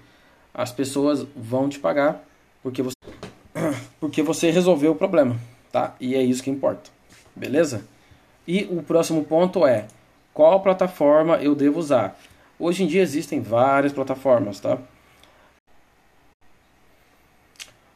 as 0.54 0.72
pessoas 0.72 1.28
vão 1.36 1.68
te 1.68 1.78
pagar 1.80 2.26
porque 2.64 2.82
você, 2.82 2.96
porque 4.00 4.24
você 4.24 4.50
resolveu 4.50 4.94
o 4.94 4.96
problema, 4.96 5.38
tá? 5.70 5.96
E 6.00 6.16
é 6.16 6.24
isso 6.24 6.42
que 6.42 6.50
importa, 6.50 6.90
beleza? 7.36 7.84
E 8.48 8.64
o 8.72 8.82
próximo 8.82 9.22
ponto 9.26 9.68
é 9.68 9.88
qual 10.34 10.62
plataforma 10.62 11.36
eu 11.38 11.54
devo 11.54 11.80
usar. 11.80 12.18
Hoje 12.58 12.84
em 12.84 12.88
dia 12.88 13.02
existem 13.02 13.42
várias 13.42 13.92
plataformas, 13.92 14.62
tá? 14.62 14.78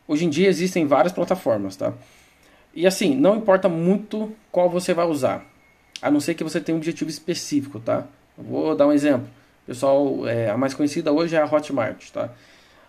Hoje 0.05 0.25
em 0.25 0.29
dia 0.29 0.49
existem 0.49 0.85
várias 0.85 1.13
plataformas, 1.13 1.77
tá? 1.77 1.93
E 2.73 2.85
assim, 2.85 3.15
não 3.15 3.37
importa 3.37 3.69
muito 3.69 4.35
qual 4.51 4.69
você 4.69 4.93
vai 4.93 5.07
usar, 5.07 5.45
a 6.05 6.11
não 6.11 6.19
ser 6.19 6.35
que 6.35 6.43
você 6.43 6.59
tenha 6.59 6.75
um 6.75 6.79
objetivo 6.79 7.09
específico, 7.09 7.79
tá? 7.79 8.05
Vou 8.37 8.75
dar 8.75 8.87
um 8.87 8.91
exemplo. 8.93 9.27
Pessoal, 9.65 10.27
é, 10.27 10.49
a 10.49 10.57
mais 10.57 10.73
conhecida 10.73 11.11
hoje 11.11 11.35
é 11.35 11.41
a 11.41 11.45
Hotmart, 11.45 12.11
tá? 12.11 12.29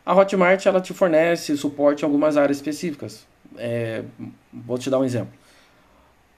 A 0.04 0.14
Hotmart 0.14 0.64
ela 0.66 0.80
te 0.80 0.92
fornece 0.92 1.56
suporte 1.56 2.02
em 2.02 2.04
algumas 2.04 2.36
áreas 2.36 2.58
específicas. 2.58 3.26
É, 3.56 4.02
vou 4.52 4.78
te 4.78 4.90
dar 4.90 4.98
um 4.98 5.04
exemplo 5.04 5.32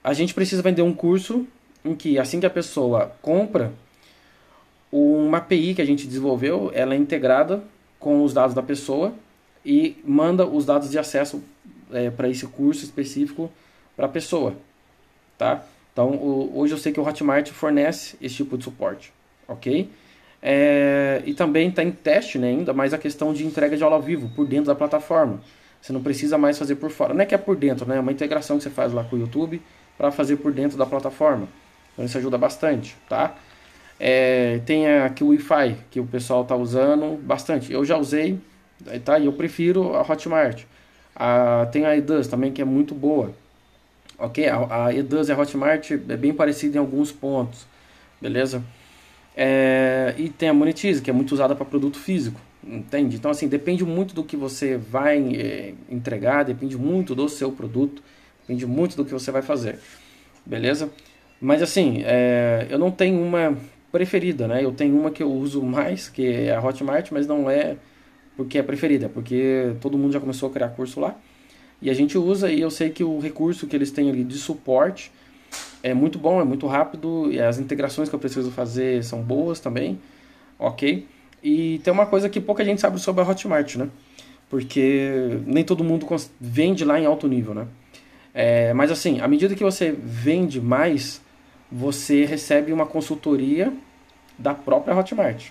a 0.03 0.13
gente 0.13 0.33
precisa 0.33 0.61
vender 0.61 0.81
um 0.81 0.93
curso 0.93 1.45
em 1.83 1.95
que 1.95 2.17
assim 2.17 2.39
que 2.39 2.45
a 2.45 2.49
pessoa 2.49 3.11
compra, 3.21 3.71
uma 4.91 5.37
API 5.37 5.75
que 5.75 5.81
a 5.81 5.85
gente 5.85 6.07
desenvolveu, 6.07 6.71
ela 6.73 6.93
é 6.93 6.97
integrada 6.97 7.61
com 7.99 8.23
os 8.23 8.33
dados 8.33 8.55
da 8.55 8.63
pessoa 8.63 9.13
e 9.63 9.97
manda 10.03 10.45
os 10.45 10.65
dados 10.65 10.89
de 10.89 10.97
acesso 10.97 11.43
é, 11.91 12.09
para 12.09 12.29
esse 12.29 12.47
curso 12.47 12.83
específico 12.83 13.51
para 13.95 14.05
a 14.05 14.09
pessoa, 14.09 14.55
tá? 15.37 15.63
Então, 15.93 16.11
o, 16.11 16.59
hoje 16.59 16.73
eu 16.73 16.77
sei 16.77 16.91
que 16.91 16.99
o 16.99 17.07
Hotmart 17.07 17.49
fornece 17.51 18.15
esse 18.21 18.35
tipo 18.35 18.57
de 18.57 18.63
suporte, 18.63 19.11
ok? 19.47 19.89
É, 20.41 21.21
e 21.25 21.33
também 21.33 21.69
está 21.69 21.83
em 21.83 21.91
teste 21.91 22.37
né, 22.37 22.47
ainda 22.49 22.73
mais 22.73 22.93
a 22.93 22.97
questão 22.97 23.33
de 23.33 23.45
entrega 23.45 23.75
de 23.75 23.83
aula 23.83 23.97
ao 23.97 24.01
vivo 24.01 24.29
por 24.29 24.47
dentro 24.47 24.67
da 24.67 24.75
plataforma. 24.75 25.41
Você 25.81 25.93
não 25.93 26.01
precisa 26.01 26.37
mais 26.37 26.57
fazer 26.57 26.75
por 26.75 26.89
fora. 26.89 27.13
Não 27.13 27.21
é 27.21 27.25
que 27.25 27.35
é 27.35 27.37
por 27.37 27.55
dentro, 27.55 27.87
né? 27.87 27.97
É 27.97 27.99
uma 27.99 28.11
integração 28.11 28.57
que 28.57 28.63
você 28.63 28.69
faz 28.69 28.91
lá 28.91 29.03
com 29.03 29.15
o 29.15 29.19
YouTube 29.19 29.61
para 29.97 30.11
fazer 30.11 30.37
por 30.37 30.51
dentro 30.51 30.77
da 30.77 30.85
plataforma. 30.85 31.47
Então 31.93 32.05
isso 32.05 32.17
ajuda 32.17 32.37
bastante, 32.37 32.95
tá? 33.07 33.35
É, 33.99 34.59
tem 34.65 34.87
aqui 34.87 35.23
o 35.23 35.29
Wi-Fi 35.29 35.75
que 35.91 35.99
o 35.99 36.05
pessoal 36.05 36.43
está 36.43 36.55
usando 36.55 37.17
bastante. 37.21 37.71
Eu 37.71 37.83
já 37.83 37.97
usei, 37.97 38.39
tá? 39.03 39.19
E 39.19 39.25
eu 39.25 39.33
prefiro 39.33 39.95
a 39.95 40.01
Hotmart. 40.01 40.63
A, 41.15 41.67
tem 41.71 41.85
a 41.85 41.95
Eduz 41.97 42.27
também 42.27 42.51
que 42.51 42.61
é 42.61 42.65
muito 42.65 42.95
boa. 42.95 43.33
Ok? 44.19 44.47
A, 44.47 44.85
a 44.85 44.93
Eduz 44.93 45.29
e 45.29 45.31
a 45.31 45.37
Hotmart 45.39 45.91
é 45.91 46.17
bem 46.17 46.33
parecida 46.33 46.77
em 46.77 46.79
alguns 46.79 47.11
pontos, 47.11 47.65
beleza? 48.21 48.63
É, 49.35 50.13
e 50.17 50.29
tem 50.29 50.49
a 50.49 50.53
Monetize 50.53 51.01
que 51.01 51.09
é 51.09 51.13
muito 51.13 51.31
usada 51.31 51.55
para 51.55 51.65
produto 51.65 51.97
físico, 51.97 52.39
entende? 52.63 53.15
Então 53.15 53.31
assim 53.31 53.47
depende 53.47 53.85
muito 53.85 54.13
do 54.13 54.23
que 54.23 54.35
você 54.35 54.77
vai 54.77 55.35
é, 55.35 55.73
entregar, 55.89 56.43
depende 56.43 56.77
muito 56.77 57.15
do 57.15 57.29
seu 57.29 57.51
produto. 57.51 58.03
Depende 58.49 58.65
muito 58.65 58.95
do 58.95 59.05
que 59.05 59.11
você 59.11 59.29
vai 59.29 59.43
fazer. 59.43 59.77
Beleza? 60.43 60.89
Mas 61.39 61.61
assim, 61.61 62.01
é, 62.03 62.65
eu 62.67 62.79
não 62.79 62.89
tenho 62.89 63.21
uma 63.21 63.55
preferida, 63.91 64.47
né? 64.47 64.65
Eu 64.65 64.71
tenho 64.71 64.99
uma 64.99 65.11
que 65.11 65.21
eu 65.21 65.31
uso 65.31 65.61
mais, 65.61 66.09
que 66.09 66.25
é 66.25 66.55
a 66.55 66.59
Hotmart, 66.59 67.11
mas 67.11 67.27
não 67.27 67.47
é 67.47 67.77
porque 68.35 68.57
é 68.57 68.63
preferida, 68.63 69.05
é 69.05 69.09
porque 69.09 69.75
todo 69.79 69.99
mundo 69.99 70.13
já 70.13 70.19
começou 70.19 70.49
a 70.49 70.51
criar 70.51 70.69
curso 70.69 70.99
lá. 70.99 71.15
E 71.81 71.89
a 71.89 71.93
gente 71.93 72.17
usa 72.17 72.51
e 72.51 72.59
eu 72.59 72.69
sei 72.69 72.89
que 72.89 73.03
o 73.03 73.19
recurso 73.19 73.67
que 73.67 73.75
eles 73.75 73.91
têm 73.91 74.09
ali 74.09 74.23
de 74.23 74.37
suporte 74.37 75.11
é 75.81 75.93
muito 75.93 76.19
bom, 76.19 76.41
é 76.41 76.43
muito 76.43 76.67
rápido, 76.67 77.31
e 77.31 77.39
as 77.39 77.57
integrações 77.57 78.09
que 78.09 78.15
eu 78.15 78.19
preciso 78.19 78.51
fazer 78.51 79.03
são 79.03 79.21
boas 79.21 79.59
também, 79.59 79.99
ok? 80.57 81.07
E 81.41 81.79
tem 81.83 81.93
uma 81.93 82.05
coisa 82.05 82.27
que 82.27 82.41
pouca 82.41 82.65
gente 82.65 82.81
sabe 82.81 82.99
sobre 82.99 83.23
a 83.23 83.27
Hotmart, 83.27 83.75
né? 83.77 83.89
Porque 84.49 85.39
nem 85.45 85.63
todo 85.63 85.83
mundo 85.83 86.05
vende 86.39 86.83
lá 86.83 86.99
em 86.99 87.05
alto 87.05 87.27
nível, 87.27 87.53
né? 87.53 87.67
É, 88.33 88.73
mas 88.73 88.91
assim, 88.91 89.21
à 89.21 89.27
medida 89.27 89.55
que 89.55 89.63
você 89.63 89.91
vende 89.91 90.59
mais, 90.59 91.21
você 91.71 92.25
recebe 92.25 92.73
uma 92.73 92.85
consultoria 92.85 93.71
da 94.37 94.53
própria 94.53 94.95
Hotmart. 94.95 95.47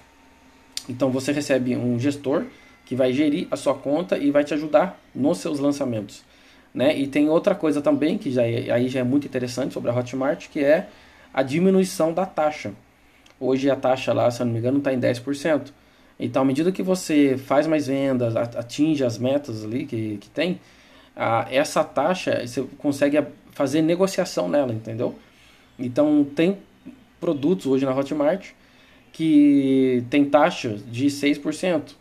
Então 0.88 1.11
você 1.11 1.33
recebe 1.33 1.77
um 1.77 1.99
gestor 1.99 2.45
que 2.88 2.96
vai 2.96 3.12
gerir 3.12 3.46
a 3.51 3.57
sua 3.57 3.74
conta 3.74 4.16
e 4.16 4.31
vai 4.31 4.42
te 4.42 4.55
ajudar 4.55 4.98
nos 5.14 5.38
seus 5.38 5.59
lançamentos. 5.59 6.24
Né? 6.72 6.96
E 6.96 7.07
tem 7.07 7.29
outra 7.29 7.55
coisa 7.55 7.83
também 7.83 8.16
que 8.16 8.31
já 8.31 8.46
é, 8.46 8.70
aí 8.70 8.88
já 8.88 9.01
é 9.01 9.03
muito 9.03 9.27
interessante 9.27 9.74
sobre 9.74 9.90
a 9.90 9.94
Hotmart, 9.94 10.48
que 10.48 10.64
é 10.64 10.88
a 11.35 11.42
diminuição 11.42 12.14
da 12.14 12.24
taxa. 12.24 12.72
Hoje 13.38 13.70
a 13.70 13.77
taxa 13.77 14.14
lá, 14.14 14.31
se 14.31 14.40
eu 14.40 14.46
não 14.46 14.55
me 14.55 14.59
engano, 14.59 14.79
está 14.79 14.90
em 14.90 14.98
10%. 14.98 15.70
Então, 16.18 16.40
à 16.40 16.44
medida 16.46 16.72
que 16.72 16.83
você 16.83 17.37
faz 17.37 17.66
mais 17.66 17.88
vendas, 17.88 18.35
atinge 18.35 19.05
as 19.05 19.18
metas 19.18 19.66
ali 19.66 19.85
que, 19.85 20.16
que 20.16 20.31
tem, 20.31 20.59
a, 21.14 21.46
essa 21.51 21.85
taxa 21.85 22.40
você 22.46 22.62
consegue 22.79 23.22
fazer 23.51 23.83
negociação 23.83 24.48
nela, 24.48 24.72
entendeu? 24.72 25.14
Então 25.79 26.24
tem 26.24 26.57
produtos 27.20 27.66
hoje 27.66 27.85
na 27.85 27.94
Hotmart 27.94 28.53
que 29.12 30.03
tem 30.09 30.24
taxa 30.24 30.79
de 30.90 31.09
6%, 31.09 31.98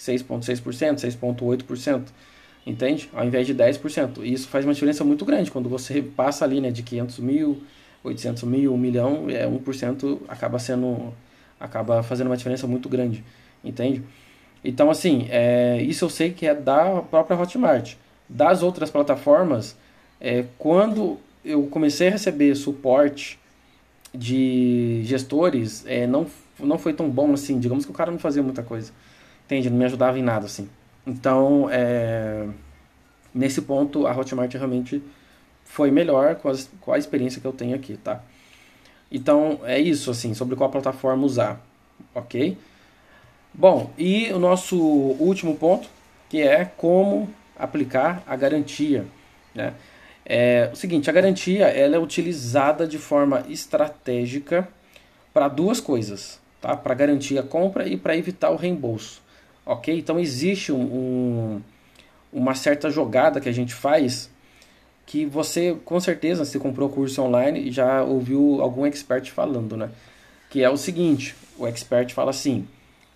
6,6%, 0.00 0.96
6,8%, 0.96 2.02
entende? 2.66 3.10
Ao 3.12 3.24
invés 3.24 3.46
de 3.46 3.54
10%. 3.54 4.24
E 4.24 4.32
isso 4.32 4.48
faz 4.48 4.64
uma 4.64 4.72
diferença 4.72 5.04
muito 5.04 5.24
grande 5.24 5.50
quando 5.50 5.68
você 5.68 6.00
passa 6.00 6.44
ali 6.44 6.60
né, 6.60 6.70
de 6.70 6.82
500 6.82 7.18
mil 7.18 7.62
800 8.02 8.42
mil, 8.44 8.72
1 8.74 8.78
milhão, 8.78 9.26
é 9.28 9.46
1% 9.46 10.20
acaba 10.28 10.58
sendo 10.58 11.12
acaba 11.58 12.02
fazendo 12.02 12.28
uma 12.28 12.36
diferença 12.36 12.66
muito 12.66 12.88
grande, 12.88 13.22
entende? 13.62 14.02
Então, 14.64 14.90
assim, 14.90 15.26
é, 15.30 15.80
isso 15.82 16.06
eu 16.06 16.10
sei 16.10 16.30
que 16.30 16.46
é 16.46 16.54
da 16.54 17.02
própria 17.02 17.38
Hotmart. 17.38 17.96
Das 18.26 18.62
outras 18.62 18.90
plataformas, 18.90 19.76
é, 20.18 20.46
quando 20.58 21.18
eu 21.44 21.64
comecei 21.64 22.08
a 22.08 22.12
receber 22.12 22.54
suporte 22.54 23.38
de 24.14 25.02
gestores, 25.04 25.84
é, 25.86 26.06
não, 26.06 26.26
não 26.58 26.78
foi 26.78 26.94
tão 26.94 27.10
bom 27.10 27.32
assim. 27.34 27.58
Digamos 27.58 27.84
que 27.84 27.90
o 27.90 27.94
cara 27.94 28.10
não 28.10 28.18
fazia 28.18 28.42
muita 28.42 28.62
coisa, 28.62 28.90
entende? 29.50 29.68
Não 29.68 29.76
me 29.76 29.84
ajudava 29.84 30.18
em 30.18 30.22
nada, 30.22 30.46
assim. 30.46 30.68
Então, 31.04 31.68
é, 31.70 32.46
nesse 33.34 33.62
ponto, 33.62 34.06
a 34.06 34.16
Hotmart 34.16 34.52
realmente 34.54 35.02
foi 35.64 35.90
melhor 35.90 36.36
com, 36.36 36.48
as, 36.48 36.70
com 36.80 36.92
a 36.92 36.98
experiência 36.98 37.40
que 37.40 37.46
eu 37.46 37.52
tenho 37.52 37.74
aqui, 37.74 37.96
tá? 37.96 38.22
Então, 39.10 39.60
é 39.64 39.78
isso, 39.78 40.10
assim, 40.10 40.34
sobre 40.34 40.54
qual 40.54 40.70
plataforma 40.70 41.24
usar, 41.24 41.60
ok? 42.14 42.56
Bom, 43.52 43.90
e 43.98 44.32
o 44.32 44.38
nosso 44.38 44.78
último 44.78 45.56
ponto, 45.56 45.88
que 46.28 46.40
é 46.40 46.64
como 46.64 47.28
aplicar 47.58 48.22
a 48.26 48.36
garantia, 48.36 49.04
né? 49.52 49.74
É 50.24 50.70
o 50.72 50.76
seguinte, 50.76 51.10
a 51.10 51.12
garantia 51.12 51.66
ela 51.66 51.96
é 51.96 51.98
utilizada 51.98 52.86
de 52.86 52.98
forma 52.98 53.44
estratégica 53.48 54.68
para 55.34 55.48
duas 55.48 55.80
coisas, 55.80 56.40
tá? 56.60 56.76
Para 56.76 56.94
garantir 56.94 57.36
a 57.36 57.42
compra 57.42 57.88
e 57.88 57.96
para 57.96 58.16
evitar 58.16 58.50
o 58.50 58.56
reembolso, 58.56 59.20
ok? 59.64 59.98
Então 59.98 60.18
existe 60.18 60.72
um, 60.72 60.80
um, 60.80 61.62
uma 62.32 62.54
certa 62.54 62.90
jogada 62.90 63.40
que 63.40 63.48
a 63.48 63.52
gente 63.52 63.74
faz 63.74 64.30
que 65.06 65.26
você, 65.26 65.76
com 65.84 65.98
certeza, 65.98 66.44
se 66.44 66.58
comprou 66.58 66.88
curso 66.88 67.20
online 67.20 67.72
já 67.72 68.02
ouviu 68.04 68.62
algum 68.62 68.86
expert 68.86 69.30
falando, 69.32 69.76
né? 69.76 69.90
Que 70.48 70.62
é 70.62 70.70
o 70.70 70.76
seguinte, 70.76 71.34
o 71.58 71.66
expert 71.66 72.12
fala 72.14 72.30
assim, 72.30 72.66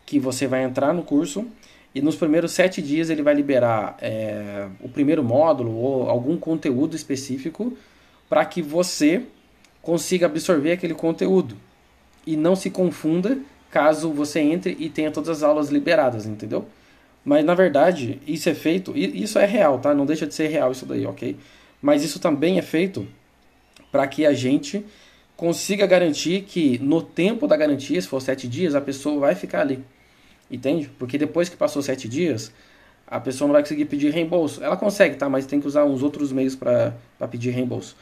que 0.04 0.18
você 0.18 0.46
vai 0.46 0.64
entrar 0.64 0.92
no 0.92 1.02
curso 1.02 1.46
e 1.94 2.02
nos 2.02 2.16
primeiros 2.16 2.50
sete 2.50 2.82
dias 2.82 3.10
ele 3.10 3.22
vai 3.22 3.32
liberar 3.32 3.96
é, 4.00 4.66
o 4.80 4.88
primeiro 4.88 5.22
módulo 5.22 5.72
ou 5.72 6.10
algum 6.10 6.36
conteúdo 6.36 6.96
específico 6.96 7.76
para 8.28 8.44
que 8.44 8.60
você 8.60 9.22
consiga 9.80 10.26
absorver 10.26 10.72
aquele 10.72 10.94
conteúdo 10.94 11.56
e 12.26 12.36
não 12.36 12.56
se 12.56 12.70
confunda 12.70 13.38
caso 13.74 14.12
você 14.12 14.38
entre 14.38 14.76
e 14.78 14.88
tenha 14.88 15.10
todas 15.10 15.28
as 15.28 15.42
aulas 15.42 15.68
liberadas, 15.68 16.26
entendeu? 16.26 16.64
Mas 17.24 17.44
na 17.44 17.54
verdade 17.54 18.20
isso 18.24 18.48
é 18.48 18.54
feito, 18.54 18.96
isso 18.96 19.36
é 19.36 19.44
real, 19.44 19.80
tá? 19.80 19.92
Não 19.92 20.06
deixa 20.06 20.28
de 20.28 20.32
ser 20.32 20.46
real 20.46 20.70
isso 20.70 20.86
daí, 20.86 21.04
ok? 21.04 21.36
Mas 21.82 22.04
isso 22.04 22.20
também 22.20 22.56
é 22.56 22.62
feito 22.62 23.04
para 23.90 24.06
que 24.06 24.24
a 24.24 24.32
gente 24.32 24.86
consiga 25.36 25.88
garantir 25.88 26.42
que 26.42 26.78
no 26.78 27.02
tempo 27.02 27.48
da 27.48 27.56
garantia, 27.56 28.00
se 28.00 28.06
for 28.06 28.22
sete 28.22 28.46
dias, 28.46 28.76
a 28.76 28.80
pessoa 28.80 29.18
vai 29.18 29.34
ficar 29.34 29.62
ali. 29.62 29.82
Entende? 30.48 30.88
Porque 30.96 31.18
depois 31.18 31.48
que 31.48 31.56
passou 31.56 31.82
sete 31.82 32.08
dias, 32.08 32.52
a 33.08 33.18
pessoa 33.18 33.48
não 33.48 33.54
vai 33.54 33.62
conseguir 33.62 33.86
pedir 33.86 34.12
reembolso. 34.12 34.62
Ela 34.62 34.76
consegue, 34.76 35.16
tá? 35.16 35.28
Mas 35.28 35.46
tem 35.46 35.60
que 35.60 35.66
usar 35.66 35.84
uns 35.84 36.00
outros 36.00 36.30
meios 36.30 36.54
para 36.54 36.94
pedir 37.28 37.50
reembolso. 37.50 37.96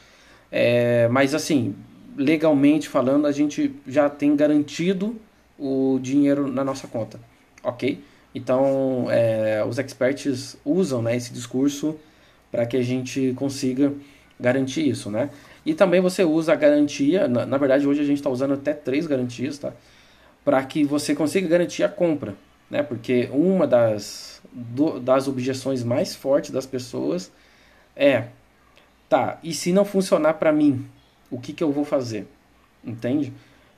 É, 0.51 1.07
mas 1.07 1.33
assim, 1.33 1.75
legalmente 2.15 2.87
falando, 2.87 3.25
a 3.25 3.31
gente 3.31 3.73
já 3.87 4.07
tem 4.07 4.35
garantido 4.35 5.19
o 5.57 5.99
dinheiro 6.01 6.51
na 6.51 6.63
nossa 6.63 6.87
conta, 6.87 7.19
ok? 7.63 8.03
Então, 8.33 9.07
é, 9.09 9.63
os 9.67 9.77
experts 9.77 10.57
usam 10.65 11.01
né, 11.01 11.15
esse 11.15 11.31
discurso 11.31 11.97
para 12.51 12.65
que 12.65 12.77
a 12.77 12.81
gente 12.81 13.33
consiga 13.35 13.93
garantir 14.39 14.87
isso, 14.87 15.09
né? 15.09 15.29
E 15.65 15.73
também 15.73 16.01
você 16.01 16.23
usa 16.23 16.53
a 16.53 16.55
garantia, 16.55 17.27
na, 17.27 17.45
na 17.45 17.57
verdade 17.57 17.87
hoje 17.87 18.01
a 18.01 18.03
gente 18.03 18.17
está 18.17 18.29
usando 18.29 18.53
até 18.55 18.73
três 18.73 19.07
garantias, 19.07 19.57
tá? 19.57 19.71
para 20.43 20.63
que 20.65 20.83
você 20.83 21.15
consiga 21.15 21.47
garantir 21.47 21.83
a 21.83 21.89
compra, 21.89 22.35
né? 22.69 22.83
Porque 22.83 23.29
uma 23.31 23.65
das, 23.65 24.41
do, 24.51 24.99
das 24.99 25.27
objeções 25.27 25.83
mais 25.83 26.15
fortes 26.15 26.51
das 26.51 26.65
pessoas 26.65 27.31
é, 27.95 28.25
tá, 29.07 29.39
e 29.43 29.53
se 29.53 29.71
não 29.71 29.85
funcionar 29.85 30.33
para 30.35 30.51
mim, 30.51 30.85
o 31.31 31.39
que, 31.39 31.53
que 31.53 31.63
eu 31.63 31.71
vou 31.71 31.85
fazer? 31.85 32.27
Entende? 32.83 33.31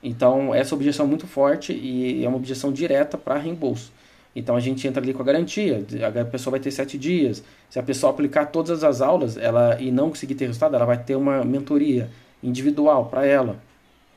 Então, 0.08 0.54
essa 0.54 0.72
objeção 0.72 1.04
é 1.04 1.08
muito 1.08 1.26
forte 1.26 1.72
e 1.72 2.24
é 2.24 2.28
uma 2.28 2.36
objeção 2.36 2.72
direta 2.72 3.18
para 3.18 3.36
reembolso. 3.36 3.92
Então, 4.36 4.54
a 4.54 4.60
gente 4.60 4.86
entra 4.86 5.02
ali 5.02 5.12
com 5.12 5.20
a 5.20 5.24
garantia, 5.24 5.84
a 6.20 6.24
pessoa 6.24 6.52
vai 6.52 6.60
ter 6.60 6.70
sete 6.70 6.96
dias. 6.96 7.42
Se 7.68 7.80
a 7.80 7.82
pessoa 7.82 8.12
aplicar 8.12 8.46
todas 8.46 8.84
as 8.84 9.00
aulas 9.00 9.36
ela 9.36 9.76
e 9.80 9.90
não 9.90 10.10
conseguir 10.10 10.36
ter 10.36 10.46
resultado, 10.46 10.76
ela 10.76 10.84
vai 10.84 10.96
ter 10.96 11.16
uma 11.16 11.44
mentoria 11.44 12.08
individual 12.40 13.06
para 13.06 13.26
ela, 13.26 13.56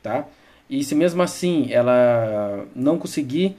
tá? 0.03 0.27
E 0.69 0.83
se 0.83 0.93
mesmo 0.93 1.23
assim 1.23 1.71
ela 1.71 2.67
não 2.75 2.99
conseguir 2.99 3.57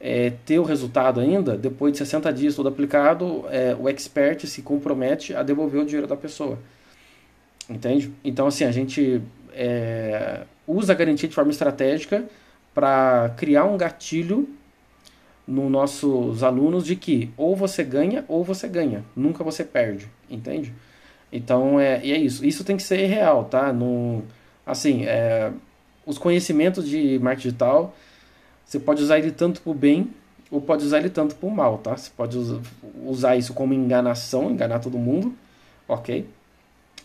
é, 0.00 0.32
ter 0.44 0.58
o 0.58 0.64
resultado 0.64 1.20
ainda, 1.20 1.56
depois 1.56 1.92
de 1.92 1.98
60 1.98 2.32
dias 2.32 2.56
todo 2.56 2.68
aplicado, 2.68 3.44
é, 3.50 3.76
o 3.78 3.88
expert 3.88 4.48
se 4.48 4.62
compromete 4.62 5.32
a 5.32 5.44
devolver 5.44 5.80
o 5.80 5.86
dinheiro 5.86 6.08
da 6.08 6.16
pessoa. 6.16 6.58
Entende? 7.70 8.10
Então, 8.24 8.48
assim, 8.48 8.64
a 8.64 8.72
gente 8.72 9.22
é, 9.52 10.40
usa 10.68 10.92
a 10.92 10.96
garantia 10.96 11.28
de 11.28 11.34
forma 11.34 11.50
estratégica 11.50 12.24
para 12.74 13.34
criar 13.36 13.64
um 13.64 13.76
gatilho 13.76 14.48
nos 15.46 15.70
nossos 15.70 16.42
alunos 16.42 16.84
de 16.84 16.94
que 16.94 17.30
ou 17.36 17.56
você 17.56 17.82
ganha 17.82 18.24
ou 18.28 18.44
você 18.44 18.68
ganha, 18.68 19.02
nunca 19.16 19.42
você 19.42 19.64
perde, 19.64 20.06
entende? 20.28 20.74
Então, 21.32 21.80
é, 21.80 22.04
e 22.04 22.12
é 22.12 22.18
isso. 22.18 22.44
Isso 22.44 22.62
tem 22.64 22.76
que 22.76 22.82
ser 22.82 23.06
real, 23.06 23.46
tá? 23.46 23.72
No, 23.72 24.22
assim, 24.66 25.04
é, 25.06 25.50
os 26.06 26.18
conhecimentos 26.18 26.86
de 26.88 27.18
marketing 27.18 27.48
digital, 27.48 27.94
você 28.64 28.78
pode 28.78 29.02
usar 29.02 29.18
ele 29.18 29.30
tanto 29.30 29.62
para 29.62 29.70
o 29.70 29.74
bem 29.74 30.10
ou 30.50 30.60
pode 30.60 30.84
usar 30.84 30.98
ele 30.98 31.10
tanto 31.10 31.34
para 31.34 31.48
o 31.48 31.50
mal, 31.50 31.78
tá? 31.78 31.96
Você 31.96 32.10
pode 32.14 32.38
usar 33.04 33.36
isso 33.36 33.54
como 33.54 33.74
enganação, 33.74 34.50
enganar 34.50 34.78
todo 34.78 34.98
mundo, 34.98 35.34
ok? 35.86 36.26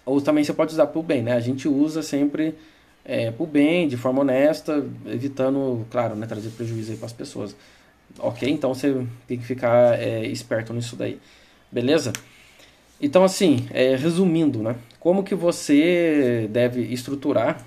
Ou 0.05 0.21
também 0.21 0.43
você 0.43 0.53
pode 0.53 0.73
usar 0.73 0.87
para 0.87 0.99
o 0.99 1.03
bem, 1.03 1.21
né? 1.21 1.33
A 1.33 1.39
gente 1.39 1.67
usa 1.67 2.01
sempre 2.01 2.55
é, 3.05 3.31
bem, 3.31 3.87
de 3.87 3.97
forma 3.97 4.21
honesta, 4.21 4.85
evitando, 5.05 5.85
claro, 5.89 6.15
né, 6.15 6.25
trazer 6.25 6.49
prejuízo 6.49 6.95
para 6.97 7.05
as 7.05 7.13
pessoas. 7.13 7.55
Ok? 8.19 8.49
Então 8.49 8.73
você 8.73 9.05
tem 9.27 9.37
que 9.37 9.45
ficar 9.45 9.99
é, 9.99 10.25
esperto 10.25 10.73
nisso 10.73 10.95
daí. 10.95 11.19
Beleza? 11.71 12.13
Então, 13.01 13.23
assim, 13.23 13.67
é, 13.71 13.95
resumindo, 13.95 14.61
né? 14.61 14.75
Como 14.99 15.23
que 15.23 15.35
você 15.35 16.47
deve 16.51 16.81
estruturar 16.81 17.65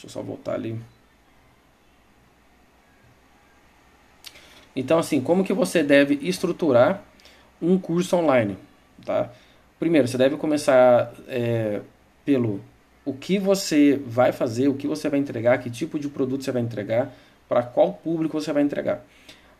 Deixa 0.00 0.06
eu 0.06 0.22
só 0.22 0.22
voltar 0.22 0.54
ali. 0.54 0.80
Então, 4.74 4.98
assim, 4.98 5.20
como 5.20 5.44
que 5.44 5.52
você 5.52 5.82
deve 5.82 6.14
estruturar 6.22 7.04
um 7.60 7.78
curso 7.78 8.16
online? 8.16 8.56
Tá? 9.04 9.30
Primeiro, 9.78 10.08
você 10.08 10.16
deve 10.16 10.38
começar 10.38 11.12
é, 11.28 11.82
pelo 12.24 12.62
o 13.04 13.12
que 13.12 13.38
você 13.38 14.00
vai 14.06 14.32
fazer, 14.32 14.68
o 14.68 14.74
que 14.74 14.86
você 14.86 15.08
vai 15.08 15.18
entregar, 15.18 15.58
que 15.58 15.70
tipo 15.70 15.98
de 15.98 16.08
produto 16.08 16.44
você 16.44 16.52
vai 16.52 16.62
entregar, 16.62 17.12
para 17.48 17.62
qual 17.62 17.92
público 17.92 18.40
você 18.40 18.52
vai 18.52 18.62
entregar. 18.62 19.04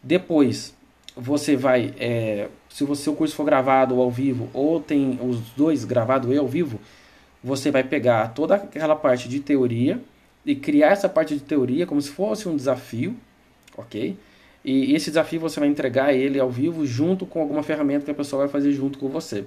Depois, 0.02 0.74
você 1.16 1.56
vai, 1.56 1.92
é, 1.98 2.48
se 2.68 2.84
o 2.84 2.94
seu 2.94 3.14
curso 3.14 3.34
for 3.34 3.44
gravado 3.44 3.96
ou 3.96 4.02
ao 4.02 4.10
vivo, 4.10 4.48
ou 4.52 4.80
tem 4.80 5.18
os 5.22 5.40
dois 5.56 5.84
gravado 5.84 6.32
e 6.32 6.38
ao 6.38 6.46
vivo, 6.46 6.80
você 7.42 7.70
vai 7.70 7.82
pegar 7.82 8.28
toda 8.28 8.54
aquela 8.54 8.94
parte 8.94 9.28
de 9.28 9.40
teoria 9.40 10.00
e 10.44 10.54
criar 10.54 10.90
essa 10.90 11.08
parte 11.08 11.34
de 11.34 11.40
teoria 11.40 11.86
como 11.86 12.00
se 12.00 12.10
fosse 12.10 12.48
um 12.48 12.56
desafio, 12.56 13.16
ok? 13.76 14.16
E 14.64 14.94
esse 14.94 15.10
desafio 15.10 15.40
você 15.40 15.58
vai 15.58 15.68
entregar 15.68 16.12
ele 16.12 16.38
ao 16.38 16.50
vivo 16.50 16.86
junto 16.86 17.24
com 17.24 17.40
alguma 17.40 17.62
ferramenta 17.62 18.04
que 18.04 18.10
a 18.10 18.14
pessoa 18.14 18.42
vai 18.42 18.48
fazer 18.48 18.72
junto 18.72 18.98
com 18.98 19.08
você. 19.08 19.44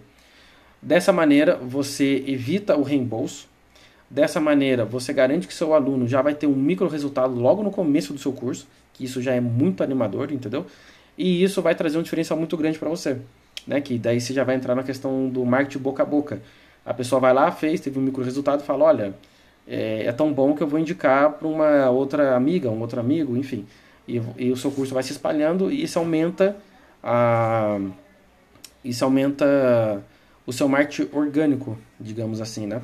Dessa 0.81 1.13
maneira, 1.13 1.55
você 1.55 2.23
evita 2.27 2.75
o 2.75 2.83
reembolso. 2.83 3.47
Dessa 4.09 4.39
maneira, 4.39 4.85
você 4.85 5.11
garante 5.11 5.47
que 5.47 5.53
seu 5.53 5.73
aluno 5.73 6.07
já 6.07 6.21
vai 6.21 6.35
ter 6.35 6.47
um 6.47 6.55
micro 6.55 6.87
resultado 6.87 7.33
logo 7.33 7.63
no 7.63 7.71
começo 7.71 8.13
do 8.13 8.19
seu 8.19 8.31
curso, 8.31 8.67
que 8.93 9.03
isso 9.05 9.21
já 9.21 9.33
é 9.33 9.41
muito 9.41 9.83
animador, 9.83 10.31
entendeu? 10.31 10.65
E 11.17 11.43
isso 11.43 11.61
vai 11.61 11.73
trazer 11.75 11.97
um 11.97 12.03
diferencial 12.03 12.37
muito 12.37 12.55
grande 12.55 12.77
para 12.77 12.89
você, 12.89 13.17
né? 13.65 13.81
Que 13.81 13.97
daí 13.97 14.21
você 14.21 14.33
já 14.33 14.43
vai 14.43 14.55
entrar 14.55 14.75
na 14.75 14.83
questão 14.83 15.29
do 15.29 15.43
marketing 15.45 15.79
boca 15.79 16.03
a 16.03 16.05
boca. 16.05 16.41
A 16.85 16.93
pessoa 16.93 17.19
vai 17.19 17.33
lá, 17.33 17.51
fez, 17.51 17.79
teve 17.79 17.97
um 17.97 18.01
micro 18.01 18.23
resultado, 18.23 18.63
fala, 18.63 18.85
olha, 18.85 19.13
é, 19.67 20.05
é 20.05 20.11
tão 20.11 20.33
bom 20.33 20.53
que 20.53 20.61
eu 20.61 20.67
vou 20.67 20.79
indicar 20.79 21.31
para 21.33 21.47
uma 21.47 21.89
outra 21.89 22.35
amiga, 22.35 22.69
um 22.69 22.81
outro 22.81 22.99
amigo, 22.99 23.37
enfim. 23.37 23.65
E, 24.07 24.21
e, 24.37 24.51
o 24.51 24.57
seu 24.57 24.69
curso 24.69 24.93
vai 24.93 25.01
se 25.01 25.13
espalhando 25.13 25.71
e 25.71 25.83
isso 25.83 25.97
aumenta 25.97 26.57
a 27.01 27.79
isso 28.83 29.05
aumenta 29.05 30.03
o 30.45 30.51
seu 30.51 30.67
marketing 30.67 31.09
orgânico, 31.15 31.77
digamos 31.97 32.41
assim, 32.41 32.67
né? 32.67 32.81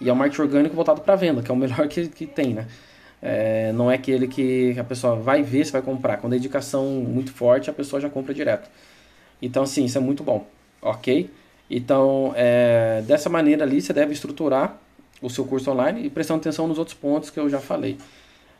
E 0.00 0.08
é 0.08 0.12
o 0.12 0.16
marketing 0.16 0.42
orgânico 0.42 0.74
voltado 0.74 1.00
para 1.00 1.16
venda, 1.16 1.42
que 1.42 1.50
é 1.50 1.54
o 1.54 1.56
melhor 1.56 1.86
que, 1.88 2.08
que 2.08 2.26
tem, 2.26 2.54
né? 2.54 2.66
É, 3.20 3.72
não 3.72 3.90
é 3.90 3.94
aquele 3.94 4.28
que 4.28 4.78
a 4.78 4.84
pessoa 4.84 5.16
vai 5.16 5.42
ver 5.42 5.64
se 5.64 5.72
vai 5.72 5.82
comprar. 5.82 6.18
Quando 6.18 6.34
a 6.34 6.36
indicação 6.36 6.86
muito 6.86 7.32
forte, 7.32 7.70
a 7.70 7.72
pessoa 7.72 8.00
já 8.00 8.10
compra 8.10 8.34
direto. 8.34 8.68
Então, 9.40 9.62
assim, 9.62 9.84
isso 9.84 9.98
é 9.98 10.00
muito 10.00 10.22
bom, 10.22 10.46
ok? 10.80 11.30
Então, 11.68 12.32
é, 12.36 13.02
dessa 13.06 13.28
maneira 13.28 13.64
ali, 13.64 13.80
você 13.80 13.92
deve 13.92 14.12
estruturar 14.12 14.78
o 15.20 15.30
seu 15.30 15.44
curso 15.44 15.70
online 15.70 16.06
e 16.06 16.10
prestando 16.10 16.40
atenção 16.40 16.68
nos 16.68 16.78
outros 16.78 16.96
pontos 16.96 17.30
que 17.30 17.40
eu 17.40 17.48
já 17.48 17.58
falei. 17.58 17.96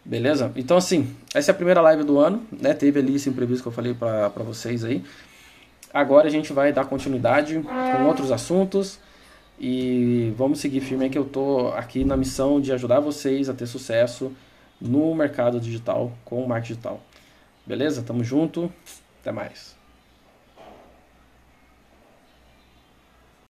Beleza? 0.05 0.53
Então, 0.57 0.77
assim, 0.77 1.15
essa 1.35 1.51
é 1.51 1.53
a 1.53 1.55
primeira 1.55 1.81
live 1.81 2.05
do 2.05 2.19
ano, 2.19 2.43
né? 2.51 2.73
Teve 2.75 3.01
ali 3.01 3.17
esse 3.17 3.29
imprevisto 3.29 3.63
que 3.63 3.69
eu 3.69 3.73
falei 3.73 3.95
para 3.95 4.29
vocês 4.29 4.85
aí. 4.85 5.03
Agora 5.93 6.29
a 6.29 6.31
gente 6.31 6.53
vai 6.53 6.73
dar 6.73 6.85
continuidade 6.85 7.61
com 7.61 8.05
outros 8.07 8.31
assuntos 8.31 8.99
e 9.59 10.33
vamos 10.37 10.59
seguir 10.61 10.81
firme 10.81 11.09
que 11.09 11.19
eu 11.19 11.25
tô 11.25 11.69
aqui 11.69 12.05
na 12.05 12.17
missão 12.17 12.61
de 12.61 12.73
ajudar 12.73 13.01
vocês 13.01 13.49
a 13.49 13.55
ter 13.55 13.67
sucesso 13.67 14.33
no 14.81 15.15
mercado 15.15 15.61
digital 15.61 16.13
com 16.25 16.43
o 16.43 16.49
marketing 16.49 16.75
digital. 16.75 17.01
Beleza? 17.67 18.03
Tamo 18.03 18.23
junto. 18.23 18.73
Até 19.21 19.33
mais. 19.33 19.76